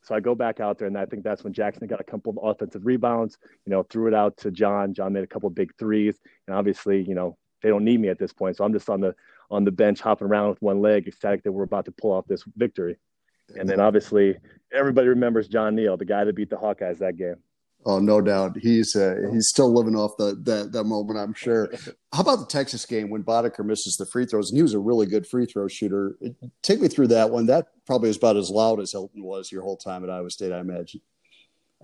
So 0.03 0.15
I 0.15 0.21
go 0.21 0.35
back 0.35 0.61
out 0.61 0.79
there, 0.79 0.87
and 0.87 0.97
I 0.97 1.05
think 1.05 1.25
that's 1.25 1.43
when 1.43 1.53
Jackson 1.53 1.87
got 1.89 2.01
a 2.01 2.05
couple 2.05 2.31
of 2.31 2.39
offensive 2.43 2.87
rebounds. 2.87 3.39
You 3.65 3.71
know, 3.71 3.83
threw 3.83 4.07
it 4.07 4.15
out 4.15 4.37
to 4.39 4.53
John. 4.53 4.95
John 4.95 5.13
made 5.13 5.25
a 5.25 5.27
couple 5.27 5.51
big 5.51 5.75
threes, 5.79 6.19
and 6.47 6.55
obviously, 6.55 7.03
you 7.03 7.15
know, 7.15 7.37
they 7.63 7.71
don't 7.71 7.85
need 7.85 8.01
me 8.01 8.09
at 8.09 8.19
this 8.19 8.33
point. 8.33 8.57
So 8.57 8.65
I'm 8.65 8.73
just 8.73 8.89
on 8.89 9.01
the 9.01 9.15
on 9.51 9.65
the 9.65 9.71
bench, 9.71 10.01
hopping 10.01 10.29
around 10.29 10.49
with 10.51 10.63
one 10.63 10.81
leg, 10.81 11.07
ecstatic 11.07 11.43
that 11.45 11.53
we're 11.53 11.65
about 11.65 11.85
to 11.87 11.93
pull 11.93 12.13
off 12.13 12.27
this 12.27 12.45
victory. 12.57 12.97
And 13.55 13.69
then 13.69 13.81
obviously, 13.81 14.37
everybody 14.73 15.09
remembers 15.09 15.49
John 15.49 15.77
Neal, 15.77 15.97
the 15.97 16.05
guy 16.05 16.25
that 16.25 16.35
beat 16.35 16.51
the 16.51 16.57
Hawkeyes 16.57 16.99
that 16.99 17.17
game. 17.17 17.37
Oh, 17.85 18.01
no 18.01 18.21
doubt. 18.21 18.57
He's 18.59 18.97
uh, 18.97 19.15
he's 19.33 19.49
still 19.49 19.73
living 19.73 19.95
off 19.95 20.17
the, 20.17 20.35
that 20.43 20.73
that 20.73 20.85
moment, 20.85 21.21
I'm 21.21 21.33
sure. 21.33 21.71
How 22.13 22.23
about 22.23 22.41
the 22.41 22.47
Texas 22.47 22.85
game 22.85 23.11
when 23.11 23.23
Boddicker 23.23 23.65
misses 23.65 23.97
the 23.97 24.07
free 24.07 24.27
throws? 24.27 24.51
And 24.51 24.57
he 24.57 24.63
was 24.63 24.75
a 24.75 24.79
really 24.81 25.07
good 25.07 25.25
free 25.25 25.47
throw 25.47 25.69
shooter. 25.69 26.19
Take 26.63 26.81
me 26.81 26.89
through 26.89 27.09
that 27.09 27.31
one. 27.31 27.47
That 27.47 27.69
probably 27.87 28.11
is 28.11 28.17
about 28.17 28.37
as 28.37 28.51
loud 28.51 28.81
as 28.81 28.91
Hilton 28.91 29.23
was 29.23 29.53
your 29.53 29.63
whole 29.63 29.77
time 29.77 30.03
at 30.03 30.11
Iowa 30.11 30.31
State, 30.31 30.51
I 30.51 30.59
imagine. 30.59 31.01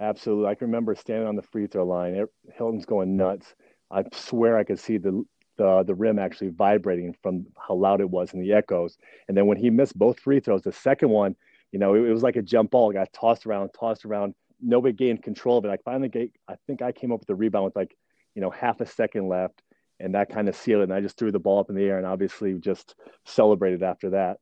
Absolutely. 0.01 0.47
I 0.47 0.57
can 0.57 0.69
remember 0.69 0.97
standing 0.97 1.29
on 1.29 1.37
the 1.37 1.43
free 1.43 1.69
throw 1.69 1.85
line. 1.85 2.27
Hilton's 2.57 2.87
going 2.87 3.17
nuts. 3.17 3.55
I 3.89 4.03
swear 4.13 4.57
I 4.57 4.65
could 4.65 4.81
see 4.81 4.97
the 4.97 5.23
the 5.63 5.85
the 5.85 5.95
rim 5.95 6.19
actually 6.19 6.49
vibrating 6.49 7.15
from 7.23 7.47
how 7.57 7.75
loud 7.75 8.01
it 8.01 8.11
was 8.11 8.33
and 8.33 8.43
the 8.43 8.53
echoes. 8.53 8.99
And 9.29 9.37
then 9.37 9.47
when 9.47 9.57
he 9.57 9.71
missed 9.71 9.97
both 9.97 10.19
free 10.19 10.41
throws, 10.41 10.63
the 10.63 10.73
second 10.73 11.11
one, 11.11 11.37
you 11.71 11.79
know, 11.79 11.95
it, 11.95 12.01
it 12.01 12.13
was 12.13 12.23
like 12.23 12.37
a 12.37 12.43
jump 12.43 12.73
ball. 12.73 12.91
It 12.91 12.95
got 12.95 13.13
tossed 13.13 13.47
around, 13.47 13.71
tossed 13.71 14.05
around 14.05 14.35
nobody 14.61 14.93
gained 14.93 15.23
control 15.23 15.59
of 15.59 15.65
it. 15.65 15.71
I 15.71 15.79
finally 15.85 16.09
get, 16.09 16.31
I 16.49 16.57
think 16.67 16.83
I 16.83 16.91
came 16.91 17.13
up 17.13 17.21
with 17.21 17.29
the 17.29 17.35
rebound 17.35 17.67
with 17.67 17.77
like, 17.77 17.97
you 18.35 18.43
know, 18.43 18.51
half 18.51 18.81
a 18.81 18.87
second 18.87 19.29
left 19.29 19.63
and 20.01 20.15
that 20.15 20.31
kind 20.31 20.49
of 20.49 20.57
sealed 20.57 20.81
it. 20.81 20.85
And 20.85 20.95
I 20.95 21.01
just 21.01 21.17
threw 21.17 21.31
the 21.31 21.39
ball 21.39 21.61
up 21.61 21.71
in 21.71 21.77
the 21.77 21.85
air 21.85 21.99
and 21.99 22.07
obviously 22.07 22.55
just 22.55 22.97
celebrated 23.25 23.83
after 23.83 24.11
that. 24.11 24.39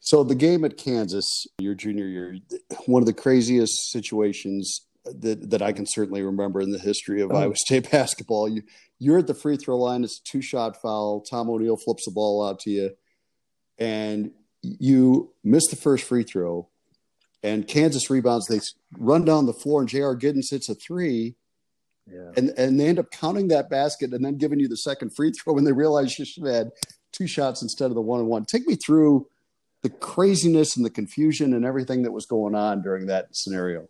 So 0.00 0.24
the 0.24 0.34
game 0.34 0.64
at 0.64 0.76
Kansas, 0.76 1.46
your 1.58 1.74
junior 1.74 2.06
year, 2.06 2.36
one 2.86 3.02
of 3.02 3.06
the 3.06 3.12
craziest 3.12 3.90
situations 3.90 4.86
that, 5.04 5.50
that 5.50 5.62
I 5.62 5.72
can 5.72 5.86
certainly 5.86 6.22
remember 6.22 6.60
in 6.60 6.70
the 6.70 6.78
history 6.78 7.20
of 7.20 7.30
oh. 7.32 7.36
Iowa 7.36 7.56
State 7.56 7.90
basketball. 7.92 8.48
You 8.48 8.62
you're 8.98 9.18
at 9.18 9.26
the 9.26 9.34
free 9.34 9.56
throw 9.56 9.76
line. 9.78 10.04
It's 10.04 10.20
a 10.20 10.22
two 10.22 10.42
shot 10.42 10.80
foul. 10.80 11.20
Tom 11.22 11.50
O'Neill 11.50 11.76
flips 11.76 12.04
the 12.04 12.12
ball 12.12 12.46
out 12.46 12.60
to 12.60 12.70
you, 12.70 12.90
and 13.78 14.30
you 14.62 15.32
miss 15.42 15.66
the 15.68 15.76
first 15.76 16.04
free 16.04 16.22
throw 16.22 16.68
and 17.44 17.68
Kansas 17.68 18.08
rebounds. 18.08 18.46
They 18.46 18.60
run 18.98 19.24
down 19.24 19.46
the 19.46 19.52
floor, 19.52 19.80
and 19.80 19.88
J.R. 19.88 20.16
Giddens 20.16 20.50
hits 20.50 20.68
a 20.68 20.74
three. 20.74 21.36
Yeah. 22.10 22.32
And 22.36 22.50
and 22.58 22.80
they 22.80 22.88
end 22.88 22.98
up 22.98 23.10
counting 23.10 23.48
that 23.48 23.70
basket 23.70 24.12
and 24.12 24.24
then 24.24 24.36
giving 24.36 24.58
you 24.58 24.68
the 24.68 24.76
second 24.76 25.14
free 25.14 25.30
throw 25.44 25.54
when 25.54 25.64
they 25.64 25.72
realize 25.72 26.18
you 26.18 26.24
should 26.24 26.44
have 26.44 26.54
had 26.54 26.70
two 27.12 27.26
shots 27.26 27.62
instead 27.62 27.90
of 27.90 27.94
the 27.94 28.00
one 28.00 28.20
and 28.20 28.28
one. 28.28 28.44
Take 28.44 28.66
me 28.66 28.74
through 28.74 29.28
the 29.82 29.90
craziness 29.90 30.76
and 30.76 30.84
the 30.84 30.90
confusion 30.90 31.52
and 31.52 31.64
everything 31.64 32.02
that 32.02 32.12
was 32.12 32.26
going 32.26 32.54
on 32.54 32.82
during 32.82 33.06
that 33.06 33.28
scenario. 33.32 33.88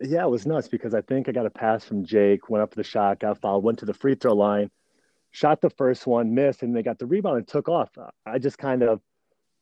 Yeah, 0.00 0.24
it 0.24 0.30
was 0.30 0.46
nuts 0.46 0.68
because 0.68 0.92
I 0.94 1.00
think 1.02 1.28
I 1.28 1.32
got 1.32 1.46
a 1.46 1.50
pass 1.50 1.84
from 1.84 2.04
Jake, 2.04 2.50
went 2.50 2.62
up 2.62 2.70
to 2.70 2.76
the 2.76 2.84
shot, 2.84 3.20
got 3.20 3.40
fouled, 3.40 3.64
went 3.64 3.78
to 3.78 3.86
the 3.86 3.94
free 3.94 4.14
throw 4.14 4.34
line, 4.34 4.70
shot 5.30 5.60
the 5.60 5.70
first 5.70 6.06
one, 6.06 6.34
missed, 6.34 6.62
and 6.62 6.74
they 6.74 6.82
got 6.82 6.98
the 6.98 7.06
rebound 7.06 7.38
and 7.38 7.48
took 7.48 7.68
off. 7.68 7.90
I 8.26 8.38
just 8.38 8.58
kind 8.58 8.82
of 8.82 9.00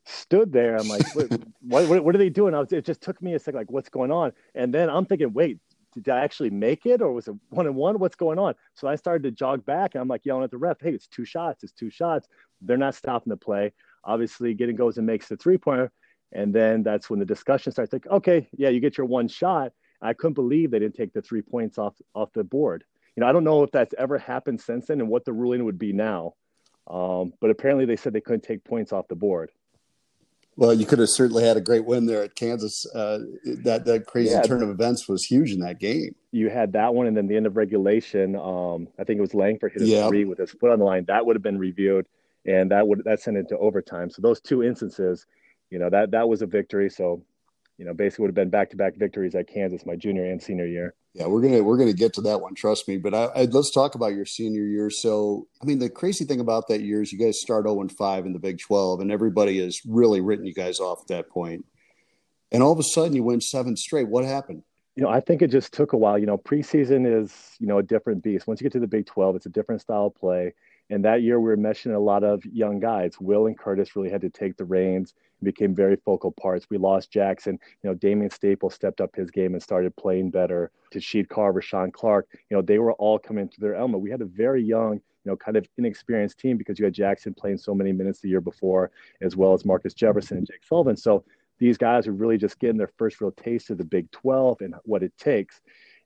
stood 0.07 0.53
there. 0.53 0.77
I'm 0.77 0.89
like, 0.89 1.15
what, 1.15 1.89
what, 1.89 2.05
what, 2.05 2.15
are 2.15 2.19
they 2.19 2.31
doing? 2.31 2.55
I 2.55 2.61
was, 2.61 2.73
it 2.73 2.85
just 2.85 3.03
took 3.03 3.21
me 3.21 3.35
a 3.35 3.39
second, 3.39 3.59
like, 3.59 3.71
what's 3.71 3.89
going 3.89 4.11
on? 4.11 4.33
And 4.55 4.73
then 4.73 4.89
I'm 4.89 5.05
thinking, 5.05 5.33
wait, 5.33 5.59
did 5.95 6.09
I 6.09 6.21
actually 6.21 6.51
make 6.51 6.87
it 6.87 7.03
or 7.03 7.12
was 7.12 7.29
it 7.29 7.35
one 7.51 7.67
and 7.67 7.77
one? 7.77 7.99
What's 7.99 8.17
going 8.17 8.39
on? 8.39 8.55
So 8.75 8.89
I 8.89 8.97
started 8.97 9.23
to 9.25 9.31
jog 9.31 9.65
back 9.65 9.95
and 9.95 10.01
I'm 10.01 10.09
like 10.09 10.25
yelling 10.25 10.45
at 10.45 10.51
the 10.51 10.59
ref, 10.59 10.79
hey, 10.81 10.91
it's 10.91 11.07
two 11.07 11.25
shots, 11.27 11.62
it's 11.62 11.73
two 11.73 11.91
shots. 11.91 12.29
They're 12.62 12.79
not 12.79 12.95
stopping 12.95 13.31
the 13.31 13.37
play. 13.37 13.73
Obviously, 14.05 14.55
Giddens 14.55 14.77
goes 14.77 14.97
and 14.97 15.07
makes 15.07 15.29
the 15.29 15.37
three 15.37 15.59
pointer. 15.59 15.93
And 16.33 16.55
then 16.55 16.83
that's 16.83 17.11
when 17.11 17.19
the 17.19 17.27
discussion 17.27 17.73
starts 17.73 17.93
like, 17.93 18.07
okay, 18.07 18.49
yeah, 18.57 18.71
you 18.71 18.81
get 18.81 18.97
your 18.97 19.07
one 19.07 19.29
shot. 19.29 19.73
I 20.02 20.12
couldn't 20.12 20.35
believe 20.35 20.71
they 20.71 20.78
didn't 20.78 20.97
take 20.97 21.12
the 21.12 21.23
three 21.23 21.42
points 21.42 21.78
off 21.78 21.94
off 22.14 22.32
the 22.32 22.44
board. 22.44 22.85
You 23.16 23.21
know, 23.21 23.28
I 23.28 23.32
don't 23.32 23.44
know 23.44 23.62
if 23.62 23.71
that's 23.71 23.94
ever 23.99 24.18
happened 24.18 24.61
since 24.61 24.87
then 24.87 25.00
and 25.00 25.09
what 25.09 25.25
the 25.25 25.32
ruling 25.32 25.64
would 25.64 25.78
be 25.78 25.92
now. 25.92 26.35
Um, 26.88 27.32
but 27.40 27.50
apparently 27.50 27.85
they 27.85 27.97
said 27.97 28.12
they 28.12 28.21
couldn't 28.21 28.42
take 28.42 28.64
points 28.64 28.92
off 28.92 29.09
the 29.09 29.14
board. 29.14 29.50
Well, 30.56 30.75
you 30.75 30.85
could 30.85 30.99
have 30.99 31.09
certainly 31.09 31.44
had 31.44 31.56
a 31.56 31.62
great 31.62 31.85
win 31.87 32.04
there 32.04 32.23
at 32.23 32.35
Kansas. 32.35 32.85
Uh, 32.94 33.21
that 33.64 33.85
that 33.87 34.06
crazy 34.06 34.32
yeah. 34.32 34.42
turn 34.42 34.62
of 34.62 34.68
events 34.68 35.09
was 35.09 35.25
huge 35.25 35.52
in 35.52 35.61
that 35.61 35.80
game. 35.80 36.14
You 36.30 36.50
had 36.50 36.73
that 36.73 36.94
one, 36.94 37.06
and 37.06 37.16
then 37.16 37.26
the 37.26 37.37
end 37.37 37.47
of 37.47 37.56
regulation. 37.56 38.37
Um, 38.37 38.88
I 38.99 39.04
think 39.04 39.18
it 39.18 39.23
was 39.23 39.35
Langford 39.35 39.73
hit 39.73 39.82
a 39.82 39.87
yep. 39.87 40.09
three 40.09 40.25
with 40.25 40.38
his 40.38 40.50
foot 40.50 40.71
on 40.71 40.78
the 40.78 40.85
line. 40.85 41.06
That 41.06 41.25
would 41.25 41.37
have 41.37 41.42
been 41.42 41.59
reviewed, 41.59 42.06
and 42.44 42.71
that 42.71 42.87
would 42.87 43.02
that 43.04 43.21
sent 43.21 43.38
it 43.38 43.49
to 43.49 43.59
overtime. 43.59 44.11
So 44.11 44.21
those 44.21 44.42
two 44.42 44.62
instances, 44.62 45.26
you 45.71 45.78
know 45.78 45.88
that 45.88 46.11
that 46.11 46.28
was 46.28 46.42
a 46.42 46.47
victory. 46.47 46.90
So, 46.90 47.23
you 47.79 47.85
know, 47.85 47.95
basically 47.95 48.25
would 48.25 48.29
have 48.29 48.35
been 48.35 48.50
back 48.50 48.71
to 48.71 48.76
back 48.76 48.97
victories 48.97 49.35
at 49.35 49.49
Kansas 49.49 49.87
my 49.87 49.97
junior 49.97 50.25
and 50.25 50.43
senior 50.43 50.67
year. 50.67 50.95
Yeah, 51.14 51.26
we're 51.26 51.43
gonna 51.43 51.62
we're 51.62 51.76
gonna 51.76 51.93
get 51.93 52.14
to 52.14 52.21
that 52.23 52.41
one. 52.41 52.55
Trust 52.55 52.88
me. 52.88 52.97
But 52.97 53.14
I, 53.14 53.25
I, 53.25 53.45
let's 53.45 53.71
talk 53.71 53.95
about 53.95 54.14
your 54.14 54.25
senior 54.25 54.64
year. 54.64 54.88
So, 54.88 55.47
I 55.61 55.67
mean, 55.67 55.79
the 55.79 55.91
crazy 55.91 56.25
thing 56.25 56.41
about 56.41 56.69
that 56.69 56.81
year 56.81 57.02
is 57.02 57.12
you 57.12 57.19
guys 57.19 57.41
start 57.41 57.64
zero 57.64 57.81
and 57.81 57.93
five 57.93 58.25
in 58.25 58.33
the 58.33 58.38
Big 58.38 58.59
Twelve, 58.61 59.00
and 59.00 59.12
everybody 59.12 59.61
has 59.62 59.81
really 59.87 60.21
written 60.21 60.47
you 60.47 60.55
guys 60.55 60.81
off 60.81 61.00
at 61.02 61.09
that 61.09 61.29
point. 61.29 61.67
And 62.50 62.62
all 62.62 62.73
of 62.73 62.79
a 62.79 62.83
sudden, 62.83 63.14
you 63.14 63.23
win 63.23 63.41
seven 63.41 63.76
straight. 63.76 64.09
What 64.09 64.25
happened? 64.25 64.62
You 64.97 65.02
know, 65.02 65.09
I 65.09 65.21
think 65.21 65.41
it 65.41 65.50
just 65.50 65.73
took 65.73 65.93
a 65.93 65.97
while. 65.97 66.19
You 66.19 66.26
know, 66.26 66.38
preseason 66.38 67.23
is 67.23 67.35
you 67.59 67.67
know 67.67 67.79
a 67.79 67.83
different 67.83 68.23
beast. 68.23 68.47
Once 68.47 68.61
you 68.61 68.64
get 68.64 68.73
to 68.73 68.81
the 68.81 68.87
Big 68.87 69.07
Twelve, 69.07 69.37
it's 69.37 69.47
a 69.47 69.50
different 69.50 69.81
style 69.81 70.07
of 70.07 70.14
play. 70.14 70.55
And 70.92 71.02
that 71.06 71.22
year, 71.22 71.40
we 71.40 71.49
were 71.49 71.56
meshing 71.56 71.94
a 71.94 71.99
lot 71.99 72.22
of 72.22 72.44
young 72.44 72.78
guys. 72.78 73.18
Will 73.18 73.46
and 73.46 73.58
Curtis 73.58 73.96
really 73.96 74.11
had 74.11 74.20
to 74.20 74.28
take 74.28 74.58
the 74.58 74.66
reins 74.66 75.14
and 75.40 75.46
became 75.46 75.75
very 75.75 75.96
focal 75.96 76.30
parts. 76.32 76.66
We 76.68 76.76
lost 76.76 77.11
Jackson. 77.11 77.58
You 77.82 77.88
know, 77.88 77.94
Damian 77.94 78.30
Staples 78.30 78.75
stepped 78.75 79.00
up 79.00 79.16
his 79.16 79.30
game 79.30 79.54
and 79.54 79.62
started 79.62 79.96
playing 79.96 80.32
better. 80.32 80.70
Sheed 80.92 81.30
Carver, 81.30 81.62
Sean 81.62 81.90
Clark, 81.92 82.28
you 82.50 82.54
know, 82.54 82.61
they 82.61 82.78
were 82.78 82.92
all 82.92 83.18
coming 83.18 83.44
into 83.44 83.58
their 83.58 83.75
element. 83.75 84.02
We 84.02 84.11
had 84.11 84.20
a 84.20 84.26
very 84.26 84.62
young, 84.62 84.96
you 84.96 85.30
know, 85.30 85.34
kind 85.34 85.56
of 85.56 85.66
inexperienced 85.78 86.38
team 86.38 86.58
because 86.58 86.78
you 86.78 86.84
had 86.84 86.92
Jackson 86.92 87.32
playing 87.32 87.56
so 87.56 87.75
many 87.75 87.92
minutes 87.92 88.20
the 88.20 88.28
year 88.28 88.42
before, 88.42 88.90
as 89.22 89.34
well 89.34 89.54
as 89.54 89.64
Marcus 89.64 89.94
Jefferson 89.94 90.37
and 90.37 90.46
Jake 90.46 90.62
Sullivan. 90.62 90.99
So 90.99 91.25
these 91.58 91.78
guys 91.78 92.06
are 92.06 92.12
really 92.12 92.37
just 92.37 92.58
getting 92.58 92.76
their 92.76 92.92
first 92.99 93.18
real 93.22 93.32
taste 93.32 93.70
of 93.70 93.78
the 93.78 93.84
Big 93.84 94.11
12 94.11 94.61
and 94.61 94.75
what 94.84 95.02
it 95.02 95.16
takes. 95.16 95.62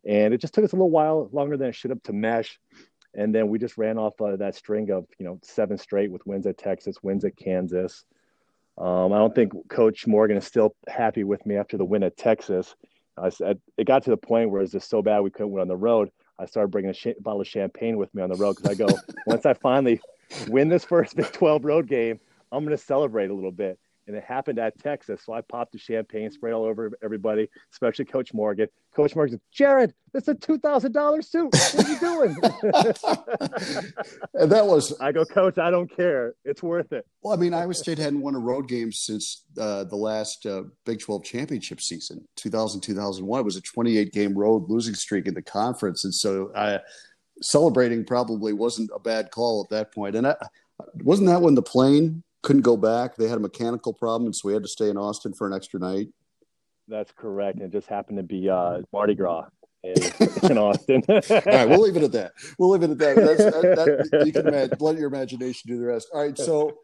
And 0.06 0.32
it 0.32 0.40
just 0.40 0.54
took 0.54 0.62
us 0.62 0.70
a 0.70 0.76
little 0.76 0.90
while 0.90 1.28
longer 1.32 1.56
than 1.56 1.70
it 1.70 1.74
should 1.74 1.90
have 1.90 2.04
to 2.04 2.12
mesh. 2.12 2.60
And 3.16 3.34
then 3.34 3.48
we 3.48 3.58
just 3.58 3.78
ran 3.78 3.98
off 3.98 4.20
of 4.20 4.38
that 4.38 4.54
string 4.54 4.90
of, 4.90 5.06
you 5.18 5.24
know, 5.24 5.38
seven 5.42 5.78
straight 5.78 6.12
with 6.12 6.26
wins 6.26 6.46
at 6.46 6.58
Texas, 6.58 7.02
wins 7.02 7.24
at 7.24 7.36
Kansas. 7.36 8.04
Um, 8.78 9.12
I 9.12 9.18
don't 9.18 9.34
think 9.34 9.52
Coach 9.68 10.06
Morgan 10.06 10.36
is 10.36 10.46
still 10.46 10.76
happy 10.86 11.24
with 11.24 11.44
me 11.46 11.56
after 11.56 11.78
the 11.78 11.84
win 11.84 12.02
at 12.02 12.16
Texas. 12.16 12.76
I 13.16 13.30
said 13.30 13.58
it 13.78 13.86
got 13.86 14.02
to 14.04 14.10
the 14.10 14.18
point 14.18 14.50
where 14.50 14.60
it 14.60 14.64
was 14.64 14.72
just 14.72 14.90
so 14.90 15.00
bad 15.00 15.20
we 15.20 15.30
couldn't 15.30 15.52
win 15.52 15.62
on 15.62 15.68
the 15.68 15.76
road. 15.76 16.10
I 16.38 16.44
started 16.44 16.68
bringing 16.68 16.90
a 16.90 16.94
sh- 16.94 17.18
bottle 17.20 17.40
of 17.40 17.48
champagne 17.48 17.96
with 17.96 18.14
me 18.14 18.22
on 18.22 18.28
the 18.28 18.36
road 18.36 18.56
because 18.56 18.70
I 18.70 18.74
go, 18.74 18.88
once 19.26 19.46
I 19.46 19.54
finally 19.54 20.00
win 20.48 20.68
this 20.68 20.84
first 20.84 21.16
Big 21.16 21.32
12 21.32 21.64
road 21.64 21.88
game, 21.88 22.20
I'm 22.52 22.64
going 22.64 22.76
to 22.76 22.82
celebrate 22.82 23.30
a 23.30 23.34
little 23.34 23.50
bit 23.50 23.78
and 24.06 24.16
it 24.16 24.24
happened 24.24 24.58
at 24.58 24.78
Texas. 24.78 25.22
So 25.24 25.32
I 25.32 25.40
popped 25.40 25.72
the 25.72 25.78
champagne, 25.78 26.30
sprayed 26.30 26.54
all 26.54 26.64
over 26.64 26.92
everybody, 27.02 27.48
especially 27.72 28.04
Coach 28.04 28.32
Morgan. 28.32 28.68
Coach 28.94 29.14
Morgan 29.14 29.34
said, 29.34 29.40
Jared, 29.52 29.94
it's 30.14 30.28
a 30.28 30.34
two 30.34 30.58
thousand 30.58 30.92
dollar 30.92 31.22
suit. 31.22 31.52
What 31.52 31.86
are 31.86 31.90
you 31.90 31.98
doing? 32.00 32.36
and 34.34 34.50
that 34.50 34.66
was 34.66 34.98
I 35.00 35.12
go, 35.12 35.24
Coach, 35.24 35.58
I 35.58 35.70
don't 35.70 35.94
care. 35.94 36.34
It's 36.44 36.62
worth 36.62 36.92
it. 36.92 37.06
Well, 37.22 37.34
I 37.34 37.36
mean, 37.36 37.52
Iowa 37.52 37.74
State 37.74 37.98
hadn't 37.98 38.20
won 38.20 38.34
a 38.34 38.38
road 38.38 38.68
game 38.68 38.92
since 38.92 39.44
uh, 39.58 39.84
the 39.84 39.96
last 39.96 40.46
uh, 40.46 40.62
Big 40.84 41.00
12 41.00 41.24
championship 41.24 41.80
season, 41.80 42.26
2000, 42.36 42.80
2001. 42.80 43.40
It 43.40 43.44
was 43.44 43.56
a 43.56 43.60
28 43.60 44.12
game 44.12 44.34
road 44.36 44.68
losing 44.68 44.94
streak 44.94 45.26
in 45.26 45.34
the 45.34 45.42
conference. 45.42 46.04
And 46.04 46.14
so 46.14 46.52
I, 46.56 46.80
celebrating 47.42 48.04
probably 48.04 48.52
wasn't 48.52 48.90
a 48.94 48.98
bad 48.98 49.30
call 49.30 49.62
at 49.62 49.70
that 49.70 49.92
point. 49.92 50.16
And 50.16 50.26
I, 50.28 50.36
wasn't 51.02 51.28
that 51.28 51.42
when 51.42 51.54
the 51.54 51.62
plane 51.62 52.22
couldn't 52.46 52.62
go 52.62 52.76
back. 52.76 53.16
They 53.16 53.26
had 53.26 53.38
a 53.38 53.40
mechanical 53.40 53.92
problem, 53.92 54.32
so 54.32 54.46
we 54.46 54.54
had 54.54 54.62
to 54.62 54.68
stay 54.68 54.88
in 54.88 54.96
Austin 54.96 55.34
for 55.34 55.48
an 55.48 55.52
extra 55.52 55.80
night. 55.80 56.10
That's 56.86 57.10
correct. 57.10 57.58
And 57.58 57.66
it 57.66 57.76
just 57.76 57.88
happened 57.88 58.18
to 58.18 58.22
be 58.22 58.48
uh, 58.48 58.82
Mardi 58.92 59.16
Gras 59.16 59.46
in, 59.82 59.94
in 60.50 60.56
Austin. 60.56 61.02
All 61.08 61.20
right, 61.44 61.68
we'll 61.68 61.80
leave 61.80 61.96
it 61.96 62.04
at 62.04 62.12
that. 62.12 62.32
We'll 62.56 62.70
leave 62.70 62.84
it 62.84 62.90
at 62.92 62.98
that. 62.98 63.16
That's, 63.16 63.44
that, 63.44 64.08
that 64.10 64.26
you 64.26 64.32
can 64.32 64.46
imagine, 64.46 64.76
let 64.78 64.96
your 64.96 65.08
imagination 65.08 65.68
do 65.68 65.76
the 65.76 65.86
rest. 65.86 66.08
All 66.14 66.22
right, 66.22 66.38
so 66.38 66.78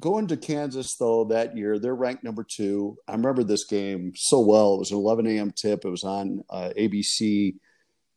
going 0.00 0.26
to 0.26 0.36
Kansas 0.36 0.96
though 0.96 1.22
that 1.26 1.56
year, 1.56 1.78
they're 1.78 1.94
ranked 1.94 2.24
number 2.24 2.42
two. 2.42 2.96
I 3.06 3.12
remember 3.12 3.44
this 3.44 3.66
game 3.66 4.12
so 4.16 4.40
well. 4.40 4.74
It 4.74 4.78
was 4.80 4.90
an 4.90 4.96
11 4.96 5.24
a.m. 5.28 5.52
tip. 5.52 5.84
It 5.84 5.90
was 5.90 6.02
on 6.02 6.42
uh, 6.50 6.70
ABC, 6.76 7.54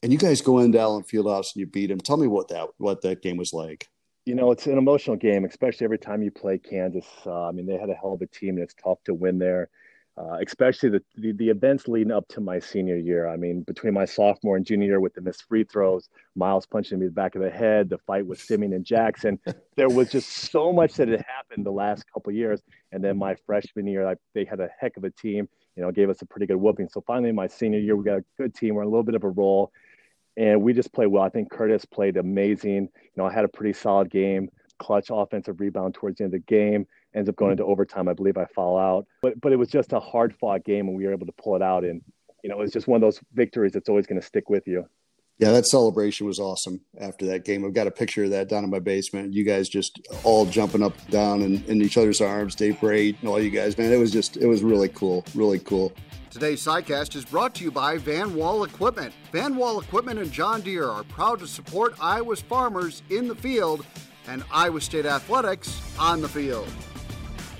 and 0.01 0.11
you 0.11 0.17
guys 0.17 0.41
go 0.41 0.57
into 0.57 0.79
Allen 0.79 1.03
Fieldhouse 1.03 1.53
and 1.53 1.59
you 1.59 1.67
beat 1.67 1.87
them. 1.87 1.99
Tell 1.99 2.17
me 2.17 2.25
what 2.25 2.47
that 2.47 2.69
what 2.79 3.03
that 3.03 3.21
game 3.21 3.37
was 3.37 3.53
like 3.53 3.89
you 4.25 4.35
know, 4.35 4.51
it's 4.51 4.67
an 4.67 4.77
emotional 4.77 5.17
game, 5.17 5.45
especially 5.45 5.85
every 5.85 5.97
time 5.97 6.23
you 6.23 6.31
play 6.31 6.57
Kansas. 6.57 7.05
Uh, 7.25 7.47
I 7.47 7.51
mean, 7.51 7.65
they 7.65 7.77
had 7.77 7.89
a 7.89 7.93
hell 7.93 8.13
of 8.13 8.21
a 8.21 8.27
team, 8.27 8.55
and 8.55 8.63
it's 8.63 8.75
tough 8.81 9.03
to 9.05 9.13
win 9.13 9.39
there. 9.39 9.69
Uh, 10.15 10.37
especially 10.45 10.89
the, 10.89 11.01
the, 11.17 11.31
the 11.31 11.49
events 11.49 11.87
leading 11.87 12.11
up 12.11 12.27
to 12.27 12.39
my 12.39 12.59
senior 12.59 12.95
year. 12.95 13.27
I 13.27 13.35
mean, 13.35 13.61
between 13.63 13.95
my 13.95 14.05
sophomore 14.05 14.55
and 14.55 14.63
junior 14.63 14.85
year 14.85 14.99
with 14.99 15.15
the 15.15 15.21
missed 15.21 15.45
free 15.49 15.63
throws, 15.63 16.07
Miles 16.35 16.67
punching 16.67 16.99
me 16.99 17.07
in 17.07 17.09
the 17.09 17.15
back 17.15 17.33
of 17.33 17.41
the 17.41 17.49
head, 17.49 17.89
the 17.89 17.97
fight 17.97 18.23
with 18.27 18.39
Simien 18.39 18.75
and 18.75 18.85
Jackson, 18.85 19.39
there 19.75 19.89
was 19.89 20.11
just 20.11 20.29
so 20.29 20.71
much 20.71 20.93
that 20.93 21.07
had 21.07 21.25
happened 21.27 21.65
the 21.65 21.71
last 21.71 22.05
couple 22.13 22.31
years. 22.31 22.61
And 22.91 23.03
then 23.03 23.17
my 23.17 23.35
freshman 23.47 23.87
year, 23.87 24.07
I, 24.07 24.13
they 24.35 24.45
had 24.45 24.59
a 24.59 24.69
heck 24.79 24.97
of 24.97 25.03
a 25.03 25.09
team. 25.09 25.49
You 25.75 25.81
know, 25.81 25.91
gave 25.91 26.11
us 26.11 26.21
a 26.21 26.27
pretty 26.27 26.45
good 26.45 26.57
whooping. 26.57 26.89
So 26.89 27.03
finally, 27.07 27.31
my 27.31 27.47
senior 27.47 27.79
year, 27.79 27.95
we 27.95 28.03
got 28.03 28.19
a 28.19 28.25
good 28.37 28.53
team. 28.53 28.75
We're 28.75 28.83
in 28.83 28.89
a 28.89 28.91
little 28.91 29.03
bit 29.03 29.15
of 29.15 29.23
a 29.23 29.29
roll 29.29 29.71
and 30.37 30.61
we 30.61 30.73
just 30.73 30.93
played 30.93 31.07
well. 31.07 31.23
I 31.23 31.29
think 31.29 31.51
Curtis 31.51 31.85
played 31.85 32.17
amazing. 32.17 32.89
You 32.93 33.11
know, 33.17 33.25
I 33.25 33.33
had 33.33 33.45
a 33.45 33.49
pretty 33.49 33.73
solid 33.73 34.09
game, 34.09 34.49
clutch 34.79 35.07
offensive 35.11 35.59
rebound 35.59 35.93
towards 35.93 36.17
the 36.17 36.25
end 36.25 36.33
of 36.33 36.39
the 36.39 36.45
game. 36.45 36.87
Ends 37.15 37.29
up 37.29 37.35
going 37.35 37.51
into 37.51 37.65
overtime. 37.65 38.07
I 38.07 38.13
believe 38.13 38.37
I 38.37 38.45
fall 38.45 38.77
out, 38.77 39.05
but 39.21 39.39
but 39.39 39.51
it 39.51 39.57
was 39.57 39.69
just 39.69 39.93
a 39.93 39.99
hard 39.99 40.35
fought 40.35 40.63
game, 40.63 40.87
and 40.87 40.97
we 40.97 41.05
were 41.05 41.13
able 41.13 41.27
to 41.27 41.33
pull 41.33 41.55
it 41.55 41.61
out. 41.61 41.83
And 41.83 42.01
you 42.43 42.49
know, 42.49 42.61
it's 42.61 42.73
just 42.73 42.87
one 42.87 42.97
of 42.97 43.01
those 43.01 43.19
victories 43.33 43.71
that's 43.71 43.87
always 43.87 44.07
going 44.07 44.19
to 44.19 44.25
stick 44.25 44.49
with 44.49 44.67
you. 44.67 44.87
Yeah, 45.39 45.51
that 45.51 45.65
celebration 45.65 46.27
was 46.27 46.39
awesome 46.39 46.81
after 46.99 47.25
that 47.25 47.43
game. 47.43 47.65
I've 47.65 47.73
got 47.73 47.87
a 47.87 47.91
picture 47.91 48.25
of 48.25 48.29
that 48.29 48.49
down 48.49 48.63
in 48.63 48.69
my 48.69 48.79
basement. 48.79 49.33
You 49.33 49.43
guys 49.43 49.67
just 49.67 49.99
all 50.23 50.45
jumping 50.45 50.83
up 50.83 50.97
and 50.99 51.09
down 51.09 51.41
in, 51.41 51.63
in 51.65 51.81
each 51.81 51.97
other's 51.97 52.21
arms, 52.21 52.53
Dave 52.53 52.79
Bray 52.79 53.15
and 53.19 53.27
all 53.27 53.41
you 53.41 53.49
guys, 53.49 53.77
man. 53.77 53.91
It 53.91 53.97
was 53.97 54.11
just, 54.11 54.37
it 54.37 54.45
was 54.45 54.61
really 54.61 54.89
cool. 54.89 55.25
Really 55.33 55.59
cool. 55.59 55.91
Today's 56.29 56.63
SciCast 56.63 57.15
is 57.15 57.25
brought 57.25 57.55
to 57.55 57.63
you 57.63 57.71
by 57.71 57.97
Van 57.97 58.35
Wall 58.35 58.63
Equipment. 58.63 59.13
Van 59.31 59.55
Wall 59.55 59.79
Equipment 59.79 60.19
and 60.19 60.31
John 60.31 60.61
Deere 60.61 60.89
are 60.89 61.03
proud 61.03 61.39
to 61.39 61.47
support 61.47 61.95
Iowa's 61.99 62.41
farmers 62.41 63.01
in 63.09 63.27
the 63.27 63.35
field 63.35 63.85
and 64.27 64.43
Iowa 64.51 64.81
State 64.81 65.05
athletics 65.05 65.81
on 65.99 66.21
the 66.21 66.29
field. 66.29 66.67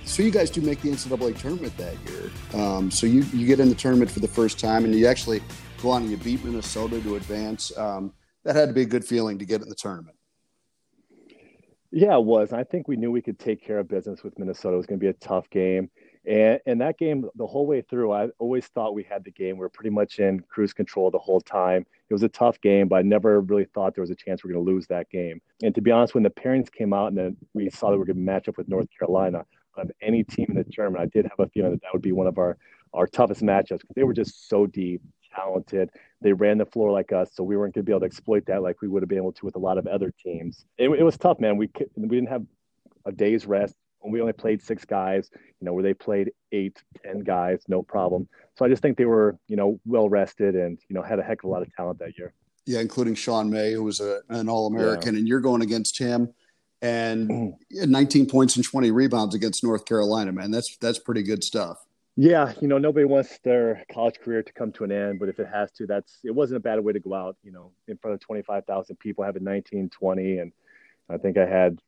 So 0.05 0.21
you 0.21 0.31
guys 0.31 0.49
do 0.49 0.61
make 0.61 0.81
the 0.81 0.89
NCAA 0.89 1.37
tournament 1.39 1.75
that 1.77 1.95
year. 2.07 2.31
Um, 2.61 2.91
so 2.91 3.07
you, 3.07 3.23
you 3.33 3.47
get 3.47 3.59
in 3.59 3.69
the 3.69 3.75
tournament 3.75 4.11
for 4.11 4.19
the 4.19 4.27
first 4.27 4.59
time 4.59 4.85
and 4.85 4.93
you 4.93 5.07
actually 5.07 5.41
go 5.83 5.91
on 5.91 6.03
and 6.03 6.11
you 6.11 6.17
beat 6.17 6.43
Minnesota 6.45 7.01
to 7.01 7.17
advance. 7.17 7.77
Um, 7.77 8.13
that 8.45 8.55
had 8.55 8.69
to 8.69 8.73
be 8.73 8.83
a 8.83 8.85
good 8.85 9.03
feeling 9.03 9.37
to 9.39 9.45
get 9.45 9.61
in 9.61 9.67
the 9.67 9.75
tournament. 9.75 10.15
Yeah, 11.91 12.15
it 12.15 12.23
was. 12.23 12.53
I 12.53 12.63
think 12.63 12.87
we 12.87 12.95
knew 12.95 13.11
we 13.11 13.21
could 13.21 13.37
take 13.37 13.61
care 13.61 13.79
of 13.79 13.87
business 13.87 14.23
with 14.23 14.39
Minnesota. 14.39 14.75
It 14.75 14.77
was 14.77 14.85
going 14.85 14.99
to 14.99 15.03
be 15.03 15.09
a 15.09 15.13
tough 15.13 15.49
game. 15.49 15.91
And, 16.25 16.59
and 16.65 16.81
that 16.81 16.97
game, 16.97 17.29
the 17.35 17.45
whole 17.45 17.67
way 17.67 17.81
through, 17.81 18.13
I 18.13 18.29
always 18.39 18.65
thought 18.67 18.95
we 18.95 19.03
had 19.03 19.25
the 19.25 19.31
game. 19.31 19.57
We 19.57 19.59
were 19.59 19.69
pretty 19.69 19.89
much 19.89 20.19
in 20.19 20.39
cruise 20.49 20.73
control 20.73 21.11
the 21.11 21.19
whole 21.19 21.41
time. 21.41 21.85
It 22.09 22.13
was 22.13 22.23
a 22.23 22.29
tough 22.29 22.59
game, 22.61 22.87
but 22.87 22.95
I 22.95 23.01
never 23.01 23.41
really 23.41 23.65
thought 23.65 23.93
there 23.93 24.01
was 24.01 24.09
a 24.09 24.15
chance 24.15 24.43
we 24.43 24.49
are 24.49 24.53
going 24.53 24.65
to 24.65 24.71
lose 24.71 24.87
that 24.87 25.09
game. 25.09 25.41
And 25.61 25.75
to 25.75 25.81
be 25.81 25.91
honest, 25.91 26.15
when 26.15 26.23
the 26.23 26.29
pairings 26.29 26.71
came 26.71 26.93
out 26.93 27.07
and 27.07 27.17
then 27.17 27.37
we 27.53 27.69
saw 27.69 27.91
that 27.91 27.97
we 27.97 28.03
are 28.03 28.05
going 28.05 28.15
to 28.15 28.21
match 28.23 28.47
up 28.47 28.57
with 28.57 28.69
North 28.69 28.87
Carolina, 28.97 29.45
of 29.75 29.91
any 30.01 30.23
team 30.23 30.45
in 30.49 30.55
the 30.55 30.63
tournament, 30.63 31.01
I 31.01 31.07
did 31.07 31.25
have 31.25 31.39
a 31.39 31.49
feeling 31.49 31.71
that 31.71 31.81
that 31.81 31.93
would 31.93 32.01
be 32.01 32.11
one 32.11 32.27
of 32.27 32.37
our, 32.37 32.57
our 32.93 33.07
toughest 33.07 33.41
matchups 33.41 33.81
because 33.81 33.95
they 33.95 34.03
were 34.03 34.13
just 34.13 34.47
so 34.47 34.65
deep, 34.67 35.01
talented. 35.33 35.89
They 36.21 36.33
ran 36.33 36.57
the 36.57 36.65
floor 36.65 36.91
like 36.91 37.11
us, 37.11 37.31
so 37.33 37.43
we 37.43 37.57
weren't 37.57 37.73
going 37.73 37.85
to 37.85 37.89
be 37.89 37.91
able 37.91 38.01
to 38.01 38.05
exploit 38.05 38.45
that 38.47 38.61
like 38.61 38.81
we 38.81 38.87
would 38.87 39.01
have 39.01 39.09
been 39.09 39.17
able 39.17 39.33
to 39.33 39.45
with 39.45 39.55
a 39.55 39.59
lot 39.59 39.77
of 39.77 39.87
other 39.87 40.13
teams. 40.23 40.65
It, 40.77 40.89
it 40.89 41.03
was 41.03 41.17
tough, 41.17 41.39
man. 41.39 41.57
We 41.57 41.69
we 41.95 42.07
didn't 42.07 42.29
have 42.29 42.45
a 43.05 43.11
day's 43.11 43.45
rest 43.45 43.75
we 44.11 44.21
only 44.21 44.33
played 44.33 44.61
six 44.61 44.85
guys, 44.85 45.29
you 45.33 45.65
know, 45.65 45.73
where 45.73 45.83
they 45.83 45.93
played 45.93 46.31
eight, 46.51 46.81
ten 47.03 47.19
guys, 47.19 47.63
no 47.67 47.81
problem. 47.81 48.27
So 48.57 48.65
I 48.65 48.69
just 48.69 48.81
think 48.81 48.97
they 48.97 49.05
were, 49.05 49.37
you 49.47 49.55
know, 49.55 49.79
well 49.85 50.09
rested 50.09 50.55
and, 50.55 50.77
you 50.89 50.93
know, 50.93 51.01
had 51.01 51.19
a 51.19 51.23
heck 51.23 51.43
of 51.43 51.49
a 51.49 51.51
lot 51.51 51.61
of 51.61 51.73
talent 51.75 51.99
that 51.99 52.17
year. 52.17 52.33
Yeah, 52.65 52.79
including 52.79 53.15
Sean 53.15 53.49
May, 53.49 53.73
who 53.73 53.83
was 53.83 53.99
a, 53.99 54.21
an 54.29 54.49
All 54.49 54.67
American, 54.67 55.13
yeah. 55.13 55.19
and 55.19 55.27
you're 55.27 55.41
going 55.41 55.61
against 55.61 55.97
him 55.99 56.33
and 56.81 57.55
19 57.71 58.27
points 58.27 58.55
and 58.55 58.65
20 58.65 58.91
rebounds 58.91 59.35
against 59.35 59.63
North 59.63 59.85
Carolina, 59.85 60.31
man. 60.31 60.51
That's 60.51 60.77
that's 60.77 60.99
pretty 60.99 61.23
good 61.23 61.43
stuff. 61.43 61.77
Yeah, 62.15 62.53
you 62.61 62.67
know, 62.67 62.77
nobody 62.77 63.05
wants 63.05 63.39
their 63.39 63.83
college 63.91 64.19
career 64.19 64.43
to 64.43 64.53
come 64.53 64.71
to 64.73 64.83
an 64.83 64.91
end, 64.91 65.19
but 65.19 65.29
if 65.29 65.39
it 65.39 65.47
has 65.47 65.71
to, 65.73 65.87
that's 65.87 66.19
it 66.23 66.31
wasn't 66.31 66.57
a 66.57 66.59
bad 66.59 66.79
way 66.79 66.93
to 66.93 66.99
go 66.99 67.15
out, 67.15 67.37
you 67.43 67.51
know, 67.51 67.71
in 67.87 67.97
front 67.97 68.13
of 68.13 68.19
25,000 68.19 68.95
people 68.97 69.23
having 69.23 69.43
19, 69.43 69.89
20 69.89 70.37
and 70.37 70.51
I 71.09 71.17
think 71.17 71.37
I 71.37 71.45
had 71.45 71.79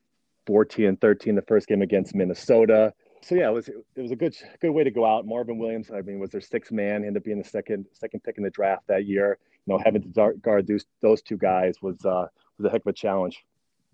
14 0.47 0.85
and 0.85 1.01
13 1.01 1.35
the 1.35 1.41
first 1.43 1.67
game 1.67 1.83
against 1.83 2.15
Minnesota. 2.15 2.93
So 3.21 3.35
yeah, 3.35 3.49
it 3.49 3.53
was 3.53 3.69
it 3.69 4.01
was 4.01 4.11
a 4.11 4.15
good 4.15 4.35
good 4.61 4.71
way 4.71 4.83
to 4.83 4.91
go 4.91 5.05
out. 5.05 5.25
Marvin 5.25 5.57
Williams, 5.57 5.89
I 5.91 6.01
mean, 6.01 6.19
was 6.19 6.29
their 6.29 6.41
sixth 6.41 6.71
man, 6.71 6.97
ended 6.97 7.17
up 7.17 7.23
being 7.23 7.39
the 7.39 7.43
second 7.43 7.85
second 7.93 8.23
pick 8.23 8.37
in 8.37 8.43
the 8.43 8.51
draft 8.51 8.85
that 8.87 9.05
year. 9.05 9.39
You 9.65 9.73
know, 9.73 9.81
having 9.83 10.03
to 10.03 10.33
guard 10.41 10.67
those 10.67 10.85
those 11.01 11.21
two 11.23 11.37
guys 11.37 11.81
was 11.81 12.03
uh, 12.05 12.27
was 12.57 12.65
a 12.65 12.69
heck 12.69 12.81
of 12.81 12.87
a 12.87 12.93
challenge. 12.93 13.43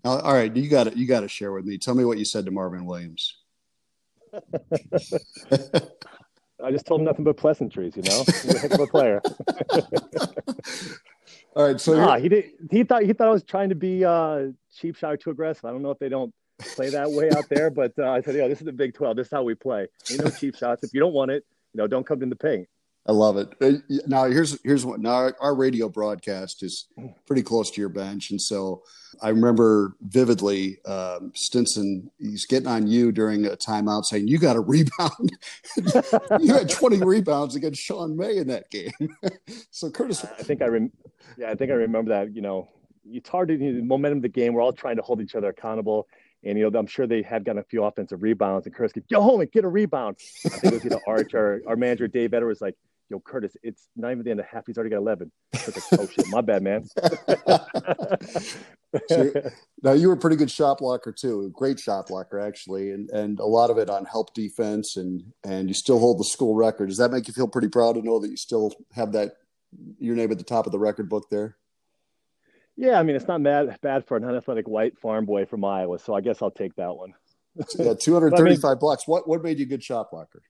All 0.04 0.34
right, 0.34 0.54
you 0.54 0.68
got 0.68 0.88
it. 0.88 0.96
You 0.96 1.06
got 1.06 1.20
to 1.20 1.28
share 1.28 1.52
with 1.52 1.64
me. 1.64 1.78
Tell 1.78 1.94
me 1.94 2.04
what 2.04 2.18
you 2.18 2.24
said 2.24 2.44
to 2.44 2.50
Marvin 2.50 2.84
Williams. 2.84 3.36
I 6.64 6.70
just 6.70 6.86
told 6.86 7.00
him 7.00 7.04
nothing 7.06 7.24
but 7.24 7.36
pleasantries. 7.36 7.96
You 7.96 8.02
know, 8.02 8.24
he's 8.26 8.54
a 8.54 8.58
heck 8.58 8.72
of 8.72 8.80
a 8.80 8.86
player. 8.86 9.20
All 11.54 11.66
right, 11.66 11.80
so 11.80 11.94
nah, 11.94 12.18
he 12.18 12.28
did. 12.28 12.52
He 12.70 12.84
thought 12.84 13.02
he 13.02 13.12
thought 13.12 13.28
I 13.28 13.32
was 13.32 13.42
trying 13.42 13.68
to 13.68 13.74
be 13.74 14.04
uh, 14.04 14.48
cheap 14.74 14.96
shot 14.96 15.12
or 15.12 15.16
too 15.16 15.30
aggressive. 15.30 15.64
I 15.64 15.70
don't 15.70 15.82
know 15.82 15.90
if 15.90 15.98
they 15.98 16.08
don't 16.08 16.32
play 16.58 16.88
that 16.90 17.10
way 17.10 17.30
out 17.30 17.48
there, 17.50 17.70
but 17.70 17.92
uh, 17.98 18.10
I 18.10 18.22
said, 18.22 18.34
"Yeah, 18.36 18.48
this 18.48 18.60
is 18.60 18.64
the 18.64 18.72
Big 18.72 18.94
12. 18.94 19.16
This 19.16 19.26
is 19.26 19.30
how 19.30 19.42
we 19.42 19.54
play. 19.54 19.86
Ain't 20.10 20.24
no 20.24 20.30
cheap 20.30 20.56
shots. 20.56 20.82
If 20.82 20.94
you 20.94 21.00
don't 21.00 21.12
want 21.12 21.30
it, 21.30 21.44
you 21.74 21.78
know, 21.78 21.86
don't 21.86 22.06
come 22.06 22.22
in 22.22 22.30
the 22.30 22.36
paint." 22.36 22.68
I 23.04 23.12
love 23.12 23.36
it. 23.36 23.52
Uh, 23.60 23.96
now 24.06 24.24
here's 24.24 24.60
here's 24.62 24.86
what 24.86 25.00
now 25.00 25.30
our, 25.40 25.54
radio 25.56 25.88
broadcast 25.88 26.62
is 26.62 26.86
pretty 27.26 27.42
close 27.42 27.70
to 27.72 27.80
your 27.80 27.88
bench, 27.88 28.30
and 28.30 28.40
so 28.40 28.84
I 29.20 29.30
remember 29.30 29.96
vividly 30.02 30.78
um, 30.84 31.32
Stinson. 31.34 32.10
He's 32.18 32.46
getting 32.46 32.68
on 32.68 32.86
you 32.86 33.10
during 33.10 33.44
a 33.44 33.56
timeout, 33.56 34.04
saying 34.04 34.28
you 34.28 34.38
got 34.38 34.54
a 34.54 34.60
rebound. 34.60 35.36
you 36.40 36.54
had 36.54 36.70
20 36.70 36.98
rebounds 37.04 37.56
against 37.56 37.82
Sean 37.82 38.16
May 38.16 38.36
in 38.36 38.46
that 38.48 38.70
game. 38.70 38.92
so 39.70 39.90
Curtis, 39.90 40.24
I 40.24 40.42
think 40.44 40.62
I 40.62 40.66
rem- 40.66 40.92
yeah, 41.36 41.50
I 41.50 41.56
think 41.56 41.72
I 41.72 41.74
remember 41.74 42.10
that. 42.10 42.34
You 42.34 42.42
know, 42.42 42.68
it's 43.04 43.28
hard 43.28 43.48
to 43.48 43.58
the 43.58 43.82
momentum 43.82 44.18
of 44.18 44.22
the 44.22 44.28
game. 44.28 44.54
We're 44.54 44.62
all 44.62 44.72
trying 44.72 44.96
to 44.96 45.02
hold 45.02 45.20
each 45.20 45.34
other 45.34 45.48
accountable. 45.48 46.06
And 46.44 46.56
you 46.58 46.68
know, 46.68 46.78
I'm 46.78 46.86
sure 46.86 47.06
they 47.06 47.22
had 47.22 47.44
gotten 47.44 47.60
a 47.60 47.64
few 47.64 47.84
offensive 47.84 48.22
rebounds, 48.22 48.66
and 48.66 48.74
Curtis 48.74 48.92
go 49.10 49.20
home 49.20 49.40
and 49.40 49.50
get 49.50 49.64
a 49.64 49.68
rebound. 49.68 50.18
I 50.44 50.48
think 50.48 50.74
it 50.74 50.84
was 50.84 50.84
know 50.84 51.00
Arch, 51.06 51.34
our, 51.34 51.60
our 51.66 51.76
manager 51.76 52.08
Dave 52.08 52.34
Edwards, 52.34 52.60
like, 52.60 52.76
yo, 53.12 53.20
Curtis, 53.20 53.56
it's 53.62 53.88
not 53.94 54.10
even 54.10 54.24
the 54.24 54.30
end 54.30 54.40
of 54.40 54.46
half. 54.46 54.66
He's 54.66 54.78
already 54.78 54.90
got 54.90 54.96
11. 54.96 55.30
Like, 55.54 55.76
oh, 56.00 56.06
shit, 56.06 56.26
my 56.28 56.40
bad, 56.40 56.62
man. 56.62 56.88
now, 59.82 59.92
you 59.92 60.08
were 60.08 60.14
a 60.14 60.18
pretty 60.18 60.36
good 60.36 60.50
shot 60.50 60.78
blocker, 60.78 61.12
too. 61.12 61.52
Great 61.54 61.78
shot 61.78 62.08
blocker, 62.08 62.40
actually. 62.40 62.90
And, 62.90 63.10
and 63.10 63.38
a 63.38 63.44
lot 63.44 63.70
of 63.70 63.76
it 63.76 63.90
on 63.90 64.06
help 64.06 64.34
defense, 64.34 64.96
and, 64.96 65.22
and 65.44 65.68
you 65.68 65.74
still 65.74 65.98
hold 65.98 66.18
the 66.18 66.24
school 66.24 66.54
record. 66.54 66.88
Does 66.88 66.98
that 66.98 67.12
make 67.12 67.28
you 67.28 67.34
feel 67.34 67.46
pretty 67.46 67.68
proud 67.68 67.92
to 67.92 68.02
know 68.02 68.18
that 68.18 68.30
you 68.30 68.38
still 68.38 68.72
have 68.92 69.12
that, 69.12 69.32
your 69.98 70.16
name 70.16 70.32
at 70.32 70.38
the 70.38 70.44
top 70.44 70.64
of 70.64 70.72
the 70.72 70.78
record 70.78 71.10
book 71.10 71.28
there? 71.30 71.58
Yeah, 72.76 72.98
I 72.98 73.02
mean, 73.02 73.14
it's 73.14 73.28
not 73.28 73.42
bad, 73.42 73.78
bad 73.82 74.06
for 74.06 74.16
an 74.16 74.24
unathletic 74.24 74.66
white 74.66 74.98
farm 74.98 75.26
boy 75.26 75.44
from 75.44 75.62
Iowa, 75.62 75.98
so 75.98 76.14
I 76.14 76.22
guess 76.22 76.40
I'll 76.40 76.50
take 76.50 76.74
that 76.76 76.96
one. 76.96 77.12
yeah, 77.78 77.92
235 78.00 78.64
I 78.64 78.70
mean, 78.70 78.78
blocks. 78.78 79.06
What, 79.06 79.28
what 79.28 79.42
made 79.42 79.58
you 79.58 79.66
a 79.66 79.68
good 79.68 79.84
shot 79.84 80.10
blocker? 80.10 80.42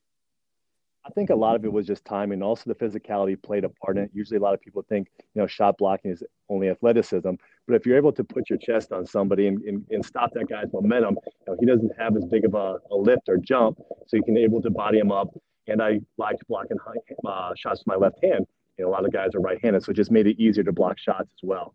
I 1.04 1.10
think 1.10 1.30
a 1.30 1.34
lot 1.34 1.56
of 1.56 1.64
it 1.64 1.72
was 1.72 1.86
just 1.86 2.04
timing. 2.04 2.42
Also, 2.42 2.62
the 2.66 2.74
physicality 2.76 3.40
played 3.40 3.64
a 3.64 3.68
part 3.68 3.96
in 3.96 4.04
it. 4.04 4.10
Usually, 4.14 4.36
a 4.36 4.40
lot 4.40 4.54
of 4.54 4.60
people 4.60 4.84
think, 4.88 5.08
you 5.18 5.40
know, 5.40 5.48
shot 5.48 5.76
blocking 5.78 6.12
is 6.12 6.22
only 6.48 6.68
athleticism. 6.68 7.30
But 7.66 7.74
if 7.74 7.86
you're 7.86 7.96
able 7.96 8.12
to 8.12 8.22
put 8.22 8.48
your 8.48 8.58
chest 8.58 8.92
on 8.92 9.04
somebody 9.04 9.48
and, 9.48 9.60
and, 9.62 9.84
and 9.90 10.04
stop 10.04 10.30
that 10.34 10.48
guy's 10.48 10.72
momentum, 10.72 11.16
you 11.24 11.52
know, 11.52 11.56
he 11.58 11.66
doesn't 11.66 11.90
have 11.98 12.16
as 12.16 12.24
big 12.24 12.44
of 12.44 12.54
a, 12.54 12.78
a, 12.90 12.96
lift 12.96 13.28
or 13.28 13.36
jump, 13.36 13.78
so 14.06 14.16
you 14.16 14.22
can 14.22 14.36
able 14.36 14.62
to 14.62 14.70
body 14.70 14.98
him 14.98 15.10
up. 15.10 15.28
And 15.66 15.82
I 15.82 16.00
like 16.18 16.36
blocking 16.48 16.78
uh, 17.26 17.50
shots 17.56 17.80
with 17.80 17.86
my 17.86 17.96
left 17.96 18.22
hand. 18.22 18.46
You 18.78 18.84
know, 18.84 18.90
a 18.90 18.92
lot 18.92 19.04
of 19.04 19.12
guys 19.12 19.34
are 19.34 19.40
right-handed, 19.40 19.82
so 19.82 19.90
it 19.90 19.96
just 19.96 20.10
made 20.10 20.26
it 20.26 20.40
easier 20.40 20.64
to 20.64 20.72
block 20.72 20.98
shots 20.98 21.30
as 21.32 21.40
well. 21.42 21.74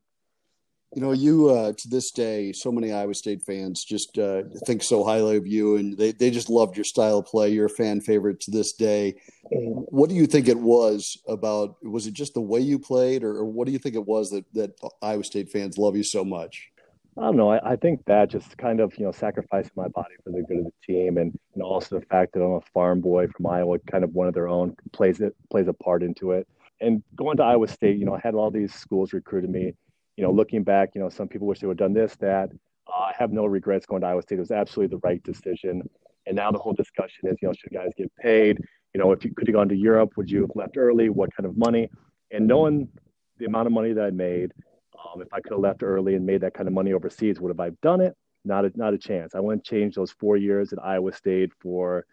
You 0.96 1.02
know, 1.02 1.12
you 1.12 1.50
uh, 1.50 1.74
to 1.78 1.90
this 1.90 2.12
day, 2.12 2.54
so 2.54 2.72
many 2.72 2.94
Iowa 2.94 3.14
State 3.14 3.42
fans 3.44 3.84
just 3.84 4.18
uh, 4.18 4.44
think 4.66 4.82
so 4.82 5.04
highly 5.04 5.36
of 5.36 5.46
you, 5.46 5.76
and 5.76 5.98
they, 5.98 6.14
they 6.14 6.32
just 6.32 6.50
loved 6.50 6.78
your 6.78 6.86
style 6.86 7.20
of 7.20 7.26
play. 7.26 7.50
You're 7.50 7.66
a 7.66 7.70
fan 7.70 8.00
favorite 8.00 8.40
to 8.42 8.52
this 8.52 8.74
day. 8.74 9.16
What 9.52 10.10
do 10.10 10.16
you 10.16 10.26
think 10.28 10.48
it 10.48 10.58
was 10.58 11.18
about? 11.28 11.76
Was 11.84 12.08
it 12.08 12.14
just 12.14 12.34
the 12.34 12.42
way 12.42 12.62
you 12.62 12.80
played, 12.80 13.24
or, 13.24 13.36
or 13.36 13.46
what 13.46 13.66
do 13.66 13.74
you 13.74 13.80
think 13.80 13.96
it 13.96 14.06
was 14.06 14.30
that 14.30 14.46
that 14.54 14.80
Iowa 15.02 15.26
State 15.26 15.50
fans 15.50 15.78
love 15.78 15.98
you 15.98 16.04
so 16.04 16.24
much? 16.24 16.70
I 17.18 17.22
don't 17.22 17.38
know. 17.38 17.52
I, 17.52 17.72
I, 17.72 17.76
think 17.76 18.06
that 18.06 18.30
just 18.30 18.58
kind 18.58 18.80
of, 18.80 18.96
you 18.98 19.04
know, 19.04 19.12
sacrificing 19.12 19.72
my 19.76 19.88
body 19.88 20.14
for 20.24 20.30
the 20.30 20.44
good 20.44 20.60
of 20.60 20.66
the 20.66 20.74
team, 20.86 21.18
and, 21.18 21.38
and 21.56 21.64
also 21.64 22.00
the 22.00 22.06
fact 22.06 22.34
that 22.34 22.44
I'm 22.44 22.52
a 22.52 22.62
farm 22.74 23.02
boy 23.02 23.28
from 23.28 23.48
Iowa, 23.48 23.80
kind 23.80 24.04
of 24.04 24.14
one 24.14 24.28
of 24.28 24.36
their 24.36 24.48
own, 24.48 24.76
plays 24.94 25.20
it 25.20 25.36
plays 25.50 25.68
a 25.68 25.74
part 25.74 26.04
into 26.04 26.32
it. 26.32 26.48
And 26.80 27.02
going 27.16 27.38
to 27.38 27.44
Iowa 27.44 27.68
State, 27.68 27.98
you 27.98 28.06
know, 28.06 28.14
I 28.14 28.20
had 28.24 28.36
all 28.36 28.52
these 28.52 28.74
schools 28.74 29.14
recruited 29.14 29.50
me 29.50 29.74
you 30.18 30.24
know, 30.24 30.32
looking 30.32 30.64
back, 30.64 30.96
you 30.96 31.02
know, 31.02 31.10
some 31.10 31.28
people 31.28 31.48
wish 31.48 31.60
they 31.60 31.68
would 31.68 31.80
have 31.80 31.88
done 31.88 31.94
this, 31.94 32.16
that. 32.18 32.50
Uh, 32.92 33.00
I 33.00 33.14
have 33.18 33.32
no 33.32 33.46
regrets 33.46 33.86
going 33.86 34.02
to 34.02 34.08
Iowa 34.08 34.22
State. 34.24 34.38
It 34.38 34.42
was 34.42 34.52
absolutely 34.52 34.98
the 34.98 35.08
right 35.08 35.22
decision. 35.24 35.88
And 36.26 36.36
now 36.36 36.52
the 36.52 36.58
whole 36.58 36.74
discussion 36.74 37.30
is, 37.30 37.38
you 37.42 37.48
know, 37.48 37.54
should 37.54 37.72
guys 37.72 37.92
get 37.96 38.14
paid? 38.18 38.60
You 38.94 39.00
know, 39.00 39.12
if 39.12 39.24
you 39.24 39.34
could 39.34 39.48
have 39.48 39.54
gone 39.54 39.70
to 39.70 39.76
Europe, 39.76 40.14
would 40.18 40.30
you 40.30 40.42
have 40.42 40.52
left 40.56 40.76
early? 40.76 41.10
What 41.10 41.34
kind 41.36 41.46
of 41.46 41.58
money? 41.58 41.90
And 42.32 42.48
knowing 42.48 42.90
the 43.38 43.46
amount 43.46 43.68
of 43.68 43.74
money 43.74 43.94
that 43.94 44.04
I 44.04 44.10
made, 44.10 44.54
um, 44.98 45.22
if 45.22 45.32
I 45.32 45.40
could 45.40 45.52
have 45.52 45.62
left 45.62 45.84
early 45.84 46.16
and 46.16 46.26
made 46.26 46.42
that 46.42 46.54
kind 46.54 46.68
of 46.68 46.74
money 46.74 46.94
overseas, 46.94 47.40
would 47.40 47.50
have 47.50 47.60
I 47.60 47.70
done 47.82 48.02
it? 48.02 48.16
Not 48.44 48.66
a, 48.66 48.72
not 48.76 48.94
a 48.94 48.98
chance. 48.98 49.36
I 49.36 49.40
wouldn't 49.40 49.64
change 49.64 49.96
those 49.96 50.12
four 50.12 50.36
years 50.36 50.74
at 50.74 50.84
Iowa 50.84 51.14
State 51.14 51.52
for 51.62 52.06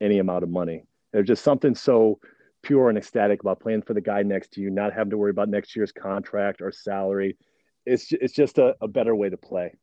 any 0.00 0.18
amount 0.18 0.44
of 0.44 0.50
money. 0.50 0.84
There's 1.12 1.26
just 1.26 1.44
something 1.44 1.74
so 1.74 2.20
pure 2.62 2.88
and 2.88 2.96
ecstatic 2.96 3.40
about 3.40 3.60
playing 3.60 3.82
for 3.82 3.94
the 3.94 4.00
guy 4.00 4.22
next 4.22 4.52
to 4.52 4.60
you, 4.60 4.70
not 4.70 4.92
having 4.92 5.10
to 5.10 5.18
worry 5.18 5.30
about 5.30 5.48
next 5.48 5.76
year's 5.76 5.92
contract 5.92 6.62
or 6.62 6.72
salary 6.72 7.36
it's 7.86 8.12
it's 8.12 8.34
just 8.34 8.58
a, 8.58 8.76
a 8.80 8.88
better 8.88 9.14
way 9.14 9.28
to 9.28 9.36
play. 9.36 9.74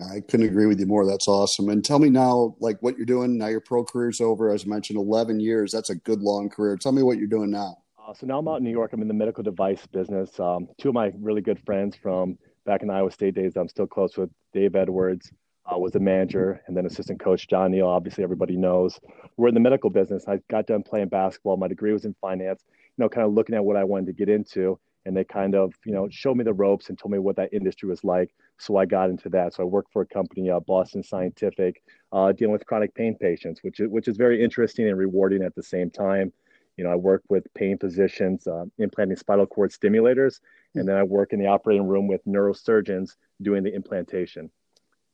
I 0.00 0.20
couldn't 0.20 0.46
agree 0.46 0.66
with 0.66 0.78
you 0.78 0.86
more. 0.86 1.04
That's 1.04 1.26
awesome. 1.26 1.68
And 1.70 1.84
tell 1.84 1.98
me 1.98 2.08
now, 2.08 2.54
like 2.60 2.80
what 2.80 2.96
you're 2.96 3.06
doing 3.06 3.36
now. 3.36 3.48
Your 3.48 3.60
pro 3.60 3.84
career's 3.84 4.20
over, 4.20 4.52
as 4.52 4.64
I 4.64 4.68
mentioned, 4.68 4.98
11 4.98 5.40
years. 5.40 5.72
That's 5.72 5.90
a 5.90 5.96
good 5.96 6.20
long 6.20 6.48
career. 6.48 6.76
Tell 6.76 6.92
me 6.92 7.02
what 7.02 7.18
you're 7.18 7.26
doing 7.26 7.50
now. 7.50 7.78
Uh, 8.00 8.14
so 8.14 8.26
now 8.26 8.38
I'm 8.38 8.46
out 8.46 8.58
in 8.58 8.64
New 8.64 8.70
York. 8.70 8.92
I'm 8.92 9.02
in 9.02 9.08
the 9.08 9.14
medical 9.14 9.42
device 9.42 9.84
business. 9.86 10.38
Um, 10.38 10.68
two 10.78 10.88
of 10.88 10.94
my 10.94 11.12
really 11.18 11.40
good 11.40 11.58
friends 11.66 11.96
from 11.96 12.38
back 12.64 12.82
in 12.82 12.90
Iowa 12.90 13.10
State 13.10 13.34
days, 13.34 13.56
I'm 13.56 13.68
still 13.68 13.86
close 13.86 14.16
with. 14.16 14.30
Dave 14.52 14.76
Edwards 14.76 15.30
uh, 15.66 15.78
was 15.78 15.92
the 15.92 16.00
manager, 16.00 16.62
and 16.66 16.76
then 16.76 16.86
assistant 16.86 17.20
coach 17.20 17.48
John 17.48 17.70
Neal. 17.72 17.86
Obviously, 17.86 18.24
everybody 18.24 18.56
knows. 18.56 18.98
We're 19.36 19.48
in 19.48 19.54
the 19.54 19.60
medical 19.60 19.90
business. 19.90 20.26
I 20.26 20.38
got 20.48 20.66
done 20.66 20.82
playing 20.82 21.08
basketball. 21.08 21.56
My 21.58 21.68
degree 21.68 21.92
was 21.92 22.04
in 22.04 22.14
finance. 22.20 22.62
You 22.96 23.04
know, 23.04 23.08
kind 23.08 23.26
of 23.26 23.34
looking 23.34 23.54
at 23.54 23.64
what 23.64 23.76
I 23.76 23.84
wanted 23.84 24.06
to 24.06 24.12
get 24.12 24.28
into 24.28 24.78
and 25.04 25.16
they 25.16 25.24
kind 25.24 25.54
of 25.54 25.74
you 25.84 25.92
know 25.92 26.08
showed 26.10 26.36
me 26.36 26.44
the 26.44 26.52
ropes 26.52 26.88
and 26.88 26.98
told 26.98 27.12
me 27.12 27.18
what 27.18 27.36
that 27.36 27.52
industry 27.52 27.88
was 27.88 28.04
like 28.04 28.30
so 28.58 28.76
i 28.76 28.84
got 28.84 29.10
into 29.10 29.28
that 29.28 29.54
so 29.54 29.62
i 29.62 29.66
worked 29.66 29.92
for 29.92 30.02
a 30.02 30.06
company 30.06 30.50
uh, 30.50 30.60
boston 30.60 31.02
scientific 31.02 31.82
uh, 32.12 32.32
dealing 32.32 32.52
with 32.52 32.66
chronic 32.66 32.94
pain 32.94 33.16
patients 33.18 33.62
which 33.62 33.80
is, 33.80 33.88
which 33.88 34.08
is 34.08 34.16
very 34.16 34.42
interesting 34.42 34.88
and 34.88 34.98
rewarding 34.98 35.42
at 35.42 35.54
the 35.54 35.62
same 35.62 35.90
time 35.90 36.32
you 36.76 36.84
know 36.84 36.90
i 36.90 36.94
work 36.94 37.22
with 37.28 37.44
pain 37.54 37.78
physicians 37.78 38.46
uh, 38.46 38.64
implanting 38.78 39.16
spinal 39.16 39.46
cord 39.46 39.70
stimulators 39.70 40.40
and 40.74 40.86
then 40.86 40.96
i 40.96 41.02
work 41.02 41.32
in 41.32 41.38
the 41.38 41.46
operating 41.46 41.86
room 41.86 42.06
with 42.06 42.24
neurosurgeons 42.26 43.16
doing 43.42 43.62
the 43.62 43.74
implantation 43.74 44.50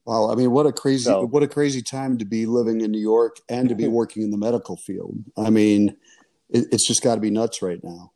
Wow, 0.07 0.31
I 0.31 0.35
mean, 0.35 0.51
what 0.51 0.67
a 0.67 0.73
crazy, 0.73 1.05
so, 1.05 1.25
what 1.25 1.43
a 1.43 1.49
crazy 1.49 1.81
time 1.81 2.19
to 2.19 2.27
be 2.27 2.45
living 2.45 2.83
in 2.83 2.91
New 2.91 3.01
York 3.01 3.39
and 3.49 3.71
to 3.71 3.75
be 3.75 3.89
working 4.01 4.23
in 4.23 4.31
the 4.31 4.37
medical 4.37 4.77
field. 4.77 5.17
I 5.35 5.49
mean, 5.49 5.97
it, 6.51 6.67
it's 6.73 6.87
just 6.87 7.03
got 7.03 7.15
to 7.15 7.23
be 7.23 7.31
nuts 7.31 7.63
right 7.63 7.83
now. 7.83 8.13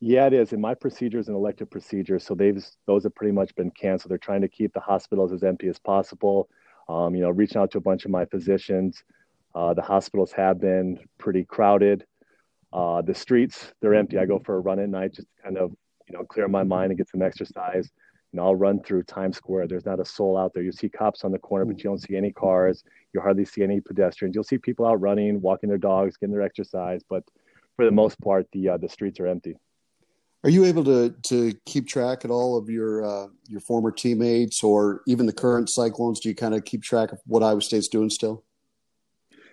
Yeah, 0.00 0.26
it 0.26 0.34
is. 0.34 0.52
And 0.52 0.60
my 0.60 0.74
procedure 0.74 1.18
is 1.18 1.28
an 1.28 1.34
elective 1.34 1.70
procedure, 1.70 2.18
so 2.18 2.34
they've 2.34 2.62
those 2.86 3.04
have 3.04 3.14
pretty 3.14 3.32
much 3.32 3.54
been 3.54 3.70
canceled. 3.70 4.10
They're 4.10 4.18
trying 4.18 4.42
to 4.42 4.48
keep 4.48 4.72
the 4.74 4.80
hospitals 4.80 5.32
as 5.32 5.42
empty 5.42 5.68
as 5.68 5.78
possible. 5.78 6.48
Um, 6.88 7.14
you 7.14 7.22
know, 7.22 7.30
reaching 7.30 7.60
out 7.60 7.70
to 7.72 7.78
a 7.78 7.80
bunch 7.80 8.04
of 8.04 8.10
my 8.10 8.26
physicians. 8.26 9.02
Uh, 9.54 9.72
the 9.72 9.82
hospitals 9.82 10.32
have 10.32 10.60
been 10.60 10.98
pretty 11.18 11.44
crowded. 11.44 12.04
Uh, 12.72 13.00
the 13.02 13.14
streets 13.14 13.72
they're 13.80 13.94
empty. 13.94 14.18
I 14.18 14.26
go 14.26 14.38
for 14.38 14.56
a 14.56 14.60
run 14.60 14.78
at 14.80 14.88
night 14.90 15.14
just 15.14 15.28
to 15.28 15.42
kind 15.42 15.56
of 15.56 15.70
you 16.08 16.16
know 16.16 16.24
clear 16.24 16.46
my 16.46 16.62
mind 16.62 16.90
and 16.90 16.98
get 16.98 17.08
some 17.08 17.22
exercise. 17.22 17.90
You 18.32 18.38
know, 18.38 18.46
I'll 18.46 18.56
run 18.56 18.82
through 18.82 19.04
Times 19.04 19.38
Square. 19.38 19.68
There's 19.68 19.86
not 19.86 20.00
a 20.00 20.04
soul 20.04 20.36
out 20.36 20.52
there. 20.52 20.62
You 20.62 20.72
see 20.72 20.90
cops 20.90 21.24
on 21.24 21.32
the 21.32 21.38
corner, 21.38 21.64
but 21.64 21.78
you 21.78 21.84
don't 21.84 22.02
see 22.02 22.16
any 22.16 22.32
cars. 22.32 22.84
You 23.14 23.20
hardly 23.22 23.46
see 23.46 23.62
any 23.62 23.80
pedestrians. 23.80 24.34
You'll 24.34 24.44
see 24.44 24.58
people 24.58 24.84
out 24.86 25.00
running, 25.00 25.40
walking 25.40 25.70
their 25.70 25.78
dogs, 25.78 26.18
getting 26.18 26.34
their 26.34 26.42
exercise, 26.42 27.00
but 27.08 27.24
for 27.76 27.86
the 27.86 27.90
most 27.92 28.20
part, 28.20 28.46
the 28.52 28.70
uh, 28.70 28.76
the 28.76 28.88
streets 28.90 29.20
are 29.20 29.26
empty. 29.26 29.56
Are 30.46 30.50
you 30.50 30.64
able 30.64 30.84
to 30.84 31.12
to 31.24 31.52
keep 31.64 31.88
track 31.88 32.24
at 32.24 32.30
all 32.30 32.56
of 32.56 32.70
your 32.70 33.04
uh, 33.04 33.26
your 33.48 33.58
former 33.58 33.90
teammates 33.90 34.62
or 34.62 35.02
even 35.08 35.26
the 35.26 35.32
current 35.32 35.68
Cyclones? 35.68 36.20
Do 36.20 36.28
you 36.28 36.36
kind 36.36 36.54
of 36.54 36.64
keep 36.64 36.84
track 36.84 37.10
of 37.10 37.18
what 37.26 37.42
Iowa 37.42 37.60
State's 37.60 37.88
doing 37.88 38.10
still? 38.10 38.44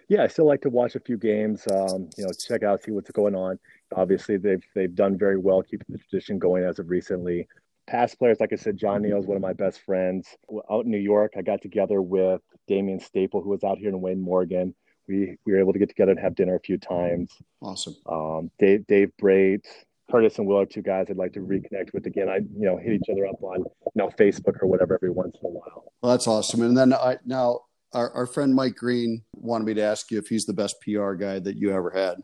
Yeah, 0.08 0.22
I 0.22 0.28
still 0.28 0.46
like 0.46 0.62
to 0.62 0.70
watch 0.70 0.94
a 0.94 1.00
few 1.00 1.18
games. 1.18 1.66
Um, 1.72 2.12
you 2.16 2.26
know, 2.26 2.30
check 2.40 2.62
out, 2.62 2.84
see 2.84 2.92
what's 2.92 3.10
going 3.10 3.34
on. 3.34 3.58
Obviously, 3.96 4.38
they've 4.38 4.62
they've 4.76 4.94
done 4.94 5.18
very 5.18 5.40
well 5.40 5.64
keeping 5.64 5.88
the 5.90 5.98
tradition 5.98 6.38
going 6.38 6.64
as 6.64 6.78
of 6.78 6.92
recently. 6.92 7.48
Past 7.88 8.20
players, 8.20 8.40
like 8.40 8.54
I 8.54 8.56
said, 8.56 8.78
John 8.78 9.02
Neal 9.02 9.18
is 9.18 9.26
one 9.26 9.36
of 9.36 9.42
my 9.42 9.54
best 9.54 9.82
friends. 9.82 10.28
Out 10.70 10.86
in 10.86 10.92
New 10.92 11.00
York, 11.00 11.34
I 11.36 11.42
got 11.42 11.64
together 11.64 12.04
with 12.04 12.42
Damian 12.68 13.00
Staple, 13.00 13.42
who 13.42 13.50
was 13.50 13.64
out 13.64 13.80
here 13.80 13.90
in 13.90 14.00
Wayne 14.00 14.22
Morgan. 14.22 14.76
We 15.08 15.38
we 15.44 15.54
were 15.54 15.60
able 15.60 15.74
to 15.74 15.80
get 15.80 15.90
together 15.90 16.12
and 16.12 16.20
have 16.20 16.36
dinner 16.36 16.54
a 16.54 16.60
few 16.60 16.78
times. 16.78 17.32
Awesome. 17.64 17.96
Um, 18.06 18.52
Dave 18.60 18.86
Dave 18.86 19.12
Brait, 19.20 19.66
Curtis 20.12 20.38
and 20.38 20.48
Will 20.48 20.60
are 20.60 20.66
two 20.66 20.82
guys 20.82 21.08
I'd 21.10 21.18
like 21.18 21.34
to 21.34 21.40
reconnect 21.40 21.94
with 21.94 22.06
again. 22.06 22.30
I, 22.30 22.38
you 22.38 22.66
know, 22.66 22.78
hit 22.78 22.94
each 22.94 23.10
other 23.12 23.26
up 23.26 23.42
on, 23.42 23.60
you 23.60 23.92
know, 23.96 24.10
Facebook 24.10 24.62
or 24.62 24.68
whatever 24.68 24.96
every 24.96 25.10
once 25.10 25.38
in 25.42 25.50
a 25.50 25.52
while. 25.52 25.94
Well, 26.02 26.12
that's 26.12 26.28
awesome. 26.28 26.62
And 26.62 26.78
then 26.78 26.94
I 26.94 27.18
now 27.26 27.62
our, 27.94 28.12
our 28.12 28.26
friend 28.26 28.54
Mike 28.54 28.76
Green 28.76 29.24
wanted 29.34 29.66
me 29.66 29.74
to 29.76 29.82
ask 29.82 30.12
you 30.12 30.18
if 30.18 30.28
he's 30.28 30.46
the 30.46 30.54
best 30.54 30.82
PR 30.82 31.14
guy 31.14 31.40
that 31.40 31.56
you 31.56 31.72
ever 31.72 31.90
had. 31.92 32.18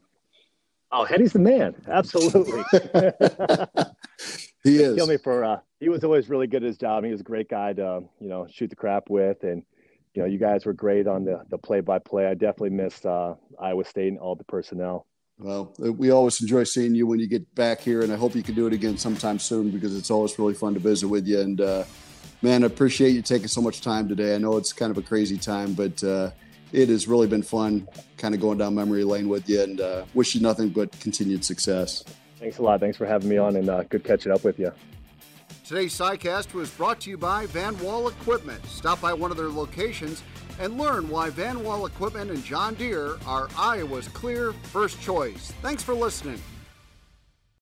Oh, 0.91 1.05
Hetty's 1.05 1.33
the 1.33 1.39
man. 1.39 1.75
Absolutely. 1.87 2.63
he 4.63 4.77
is. 4.83 4.95
Kill 4.95 5.07
me 5.07 5.17
for. 5.17 5.43
Uh, 5.43 5.59
he 5.79 5.89
was 5.89 6.03
always 6.03 6.29
really 6.29 6.47
good 6.47 6.63
at 6.63 6.67
his 6.67 6.77
job. 6.77 7.03
He 7.03 7.11
was 7.11 7.21
a 7.21 7.23
great 7.23 7.47
guy 7.47 7.73
to, 7.73 8.01
you 8.19 8.27
know, 8.27 8.47
shoot 8.49 8.69
the 8.69 8.75
crap 8.75 9.09
with, 9.09 9.43
and 9.43 9.63
you 10.15 10.23
know, 10.23 10.27
you 10.27 10.39
guys 10.39 10.65
were 10.65 10.73
great 10.73 11.07
on 11.07 11.23
the 11.23 11.43
the 11.49 11.57
play 11.57 11.81
by 11.81 11.99
play. 11.99 12.25
I 12.25 12.33
definitely 12.33 12.71
missed 12.71 13.05
uh, 13.05 13.35
Iowa 13.59 13.85
State 13.85 14.07
and 14.07 14.19
all 14.19 14.35
the 14.35 14.43
personnel. 14.45 15.05
Well, 15.39 15.73
we 15.79 16.11
always 16.11 16.41
enjoy 16.41 16.65
seeing 16.65 16.95
you 16.95 17.07
when 17.07 17.19
you 17.19 17.27
get 17.27 17.55
back 17.55 17.79
here, 17.79 18.01
and 18.01 18.11
I 18.11 18.17
hope 18.17 18.35
you 18.35 18.43
can 18.43 18.55
do 18.55 18.67
it 18.67 18.73
again 18.73 18.97
sometime 18.97 19.39
soon 19.39 19.71
because 19.71 19.95
it's 19.95 20.11
always 20.11 20.37
really 20.37 20.53
fun 20.53 20.73
to 20.73 20.79
visit 20.79 21.07
with 21.07 21.25
you. 21.25 21.39
And 21.39 21.61
uh, 21.61 21.85
Man, 22.41 22.63
I 22.63 22.67
appreciate 22.67 23.09
you 23.09 23.21
taking 23.21 23.49
so 23.49 23.59
much 23.59 23.81
time 23.81 24.07
today. 24.07 24.33
I 24.33 24.37
know 24.37 24.55
it's 24.55 24.71
kind 24.71 24.91
of 24.91 24.97
a 24.97 25.01
crazy 25.01 25.37
time, 25.37 25.73
but 25.73 26.01
uh, 26.01 26.31
it 26.71 26.87
has 26.87 27.05
really 27.05 27.27
been 27.27 27.43
fun 27.43 27.85
kind 28.15 28.33
of 28.33 28.39
going 28.39 28.57
down 28.57 28.75
memory 28.75 29.03
lane 29.03 29.27
with 29.27 29.49
you 29.49 29.61
and 29.61 29.81
uh, 29.81 30.05
wish 30.13 30.35
you 30.35 30.41
nothing 30.41 30.69
but 30.69 30.97
continued 31.01 31.43
success. 31.43 32.05
Thanks 32.37 32.57
a 32.59 32.61
lot. 32.61 32.79
Thanks 32.79 32.95
for 32.95 33.05
having 33.05 33.27
me 33.27 33.37
on 33.37 33.57
and 33.57 33.69
uh, 33.69 33.83
good 33.83 34.05
catching 34.05 34.31
up 34.31 34.45
with 34.45 34.57
you. 34.57 34.71
Today's 35.65 35.93
SciCast 35.93 36.53
was 36.53 36.69
brought 36.71 37.01
to 37.01 37.09
you 37.09 37.17
by 37.17 37.45
Van 37.47 37.77
Wall 37.79 38.07
Equipment. 38.07 38.65
Stop 38.67 39.01
by 39.01 39.11
one 39.13 39.31
of 39.31 39.37
their 39.37 39.49
locations 39.49 40.23
and 40.59 40.77
learn 40.77 41.09
why 41.09 41.29
Van 41.29 41.63
Wall 41.63 41.85
Equipment 41.85 42.29
and 42.29 42.43
John 42.43 42.75
Deere 42.75 43.17
are 43.25 43.49
Iowa's 43.57 44.07
clear 44.09 44.53
first 44.53 45.01
choice. 45.01 45.53
Thanks 45.61 45.81
for 45.81 45.95
listening. 45.95 46.39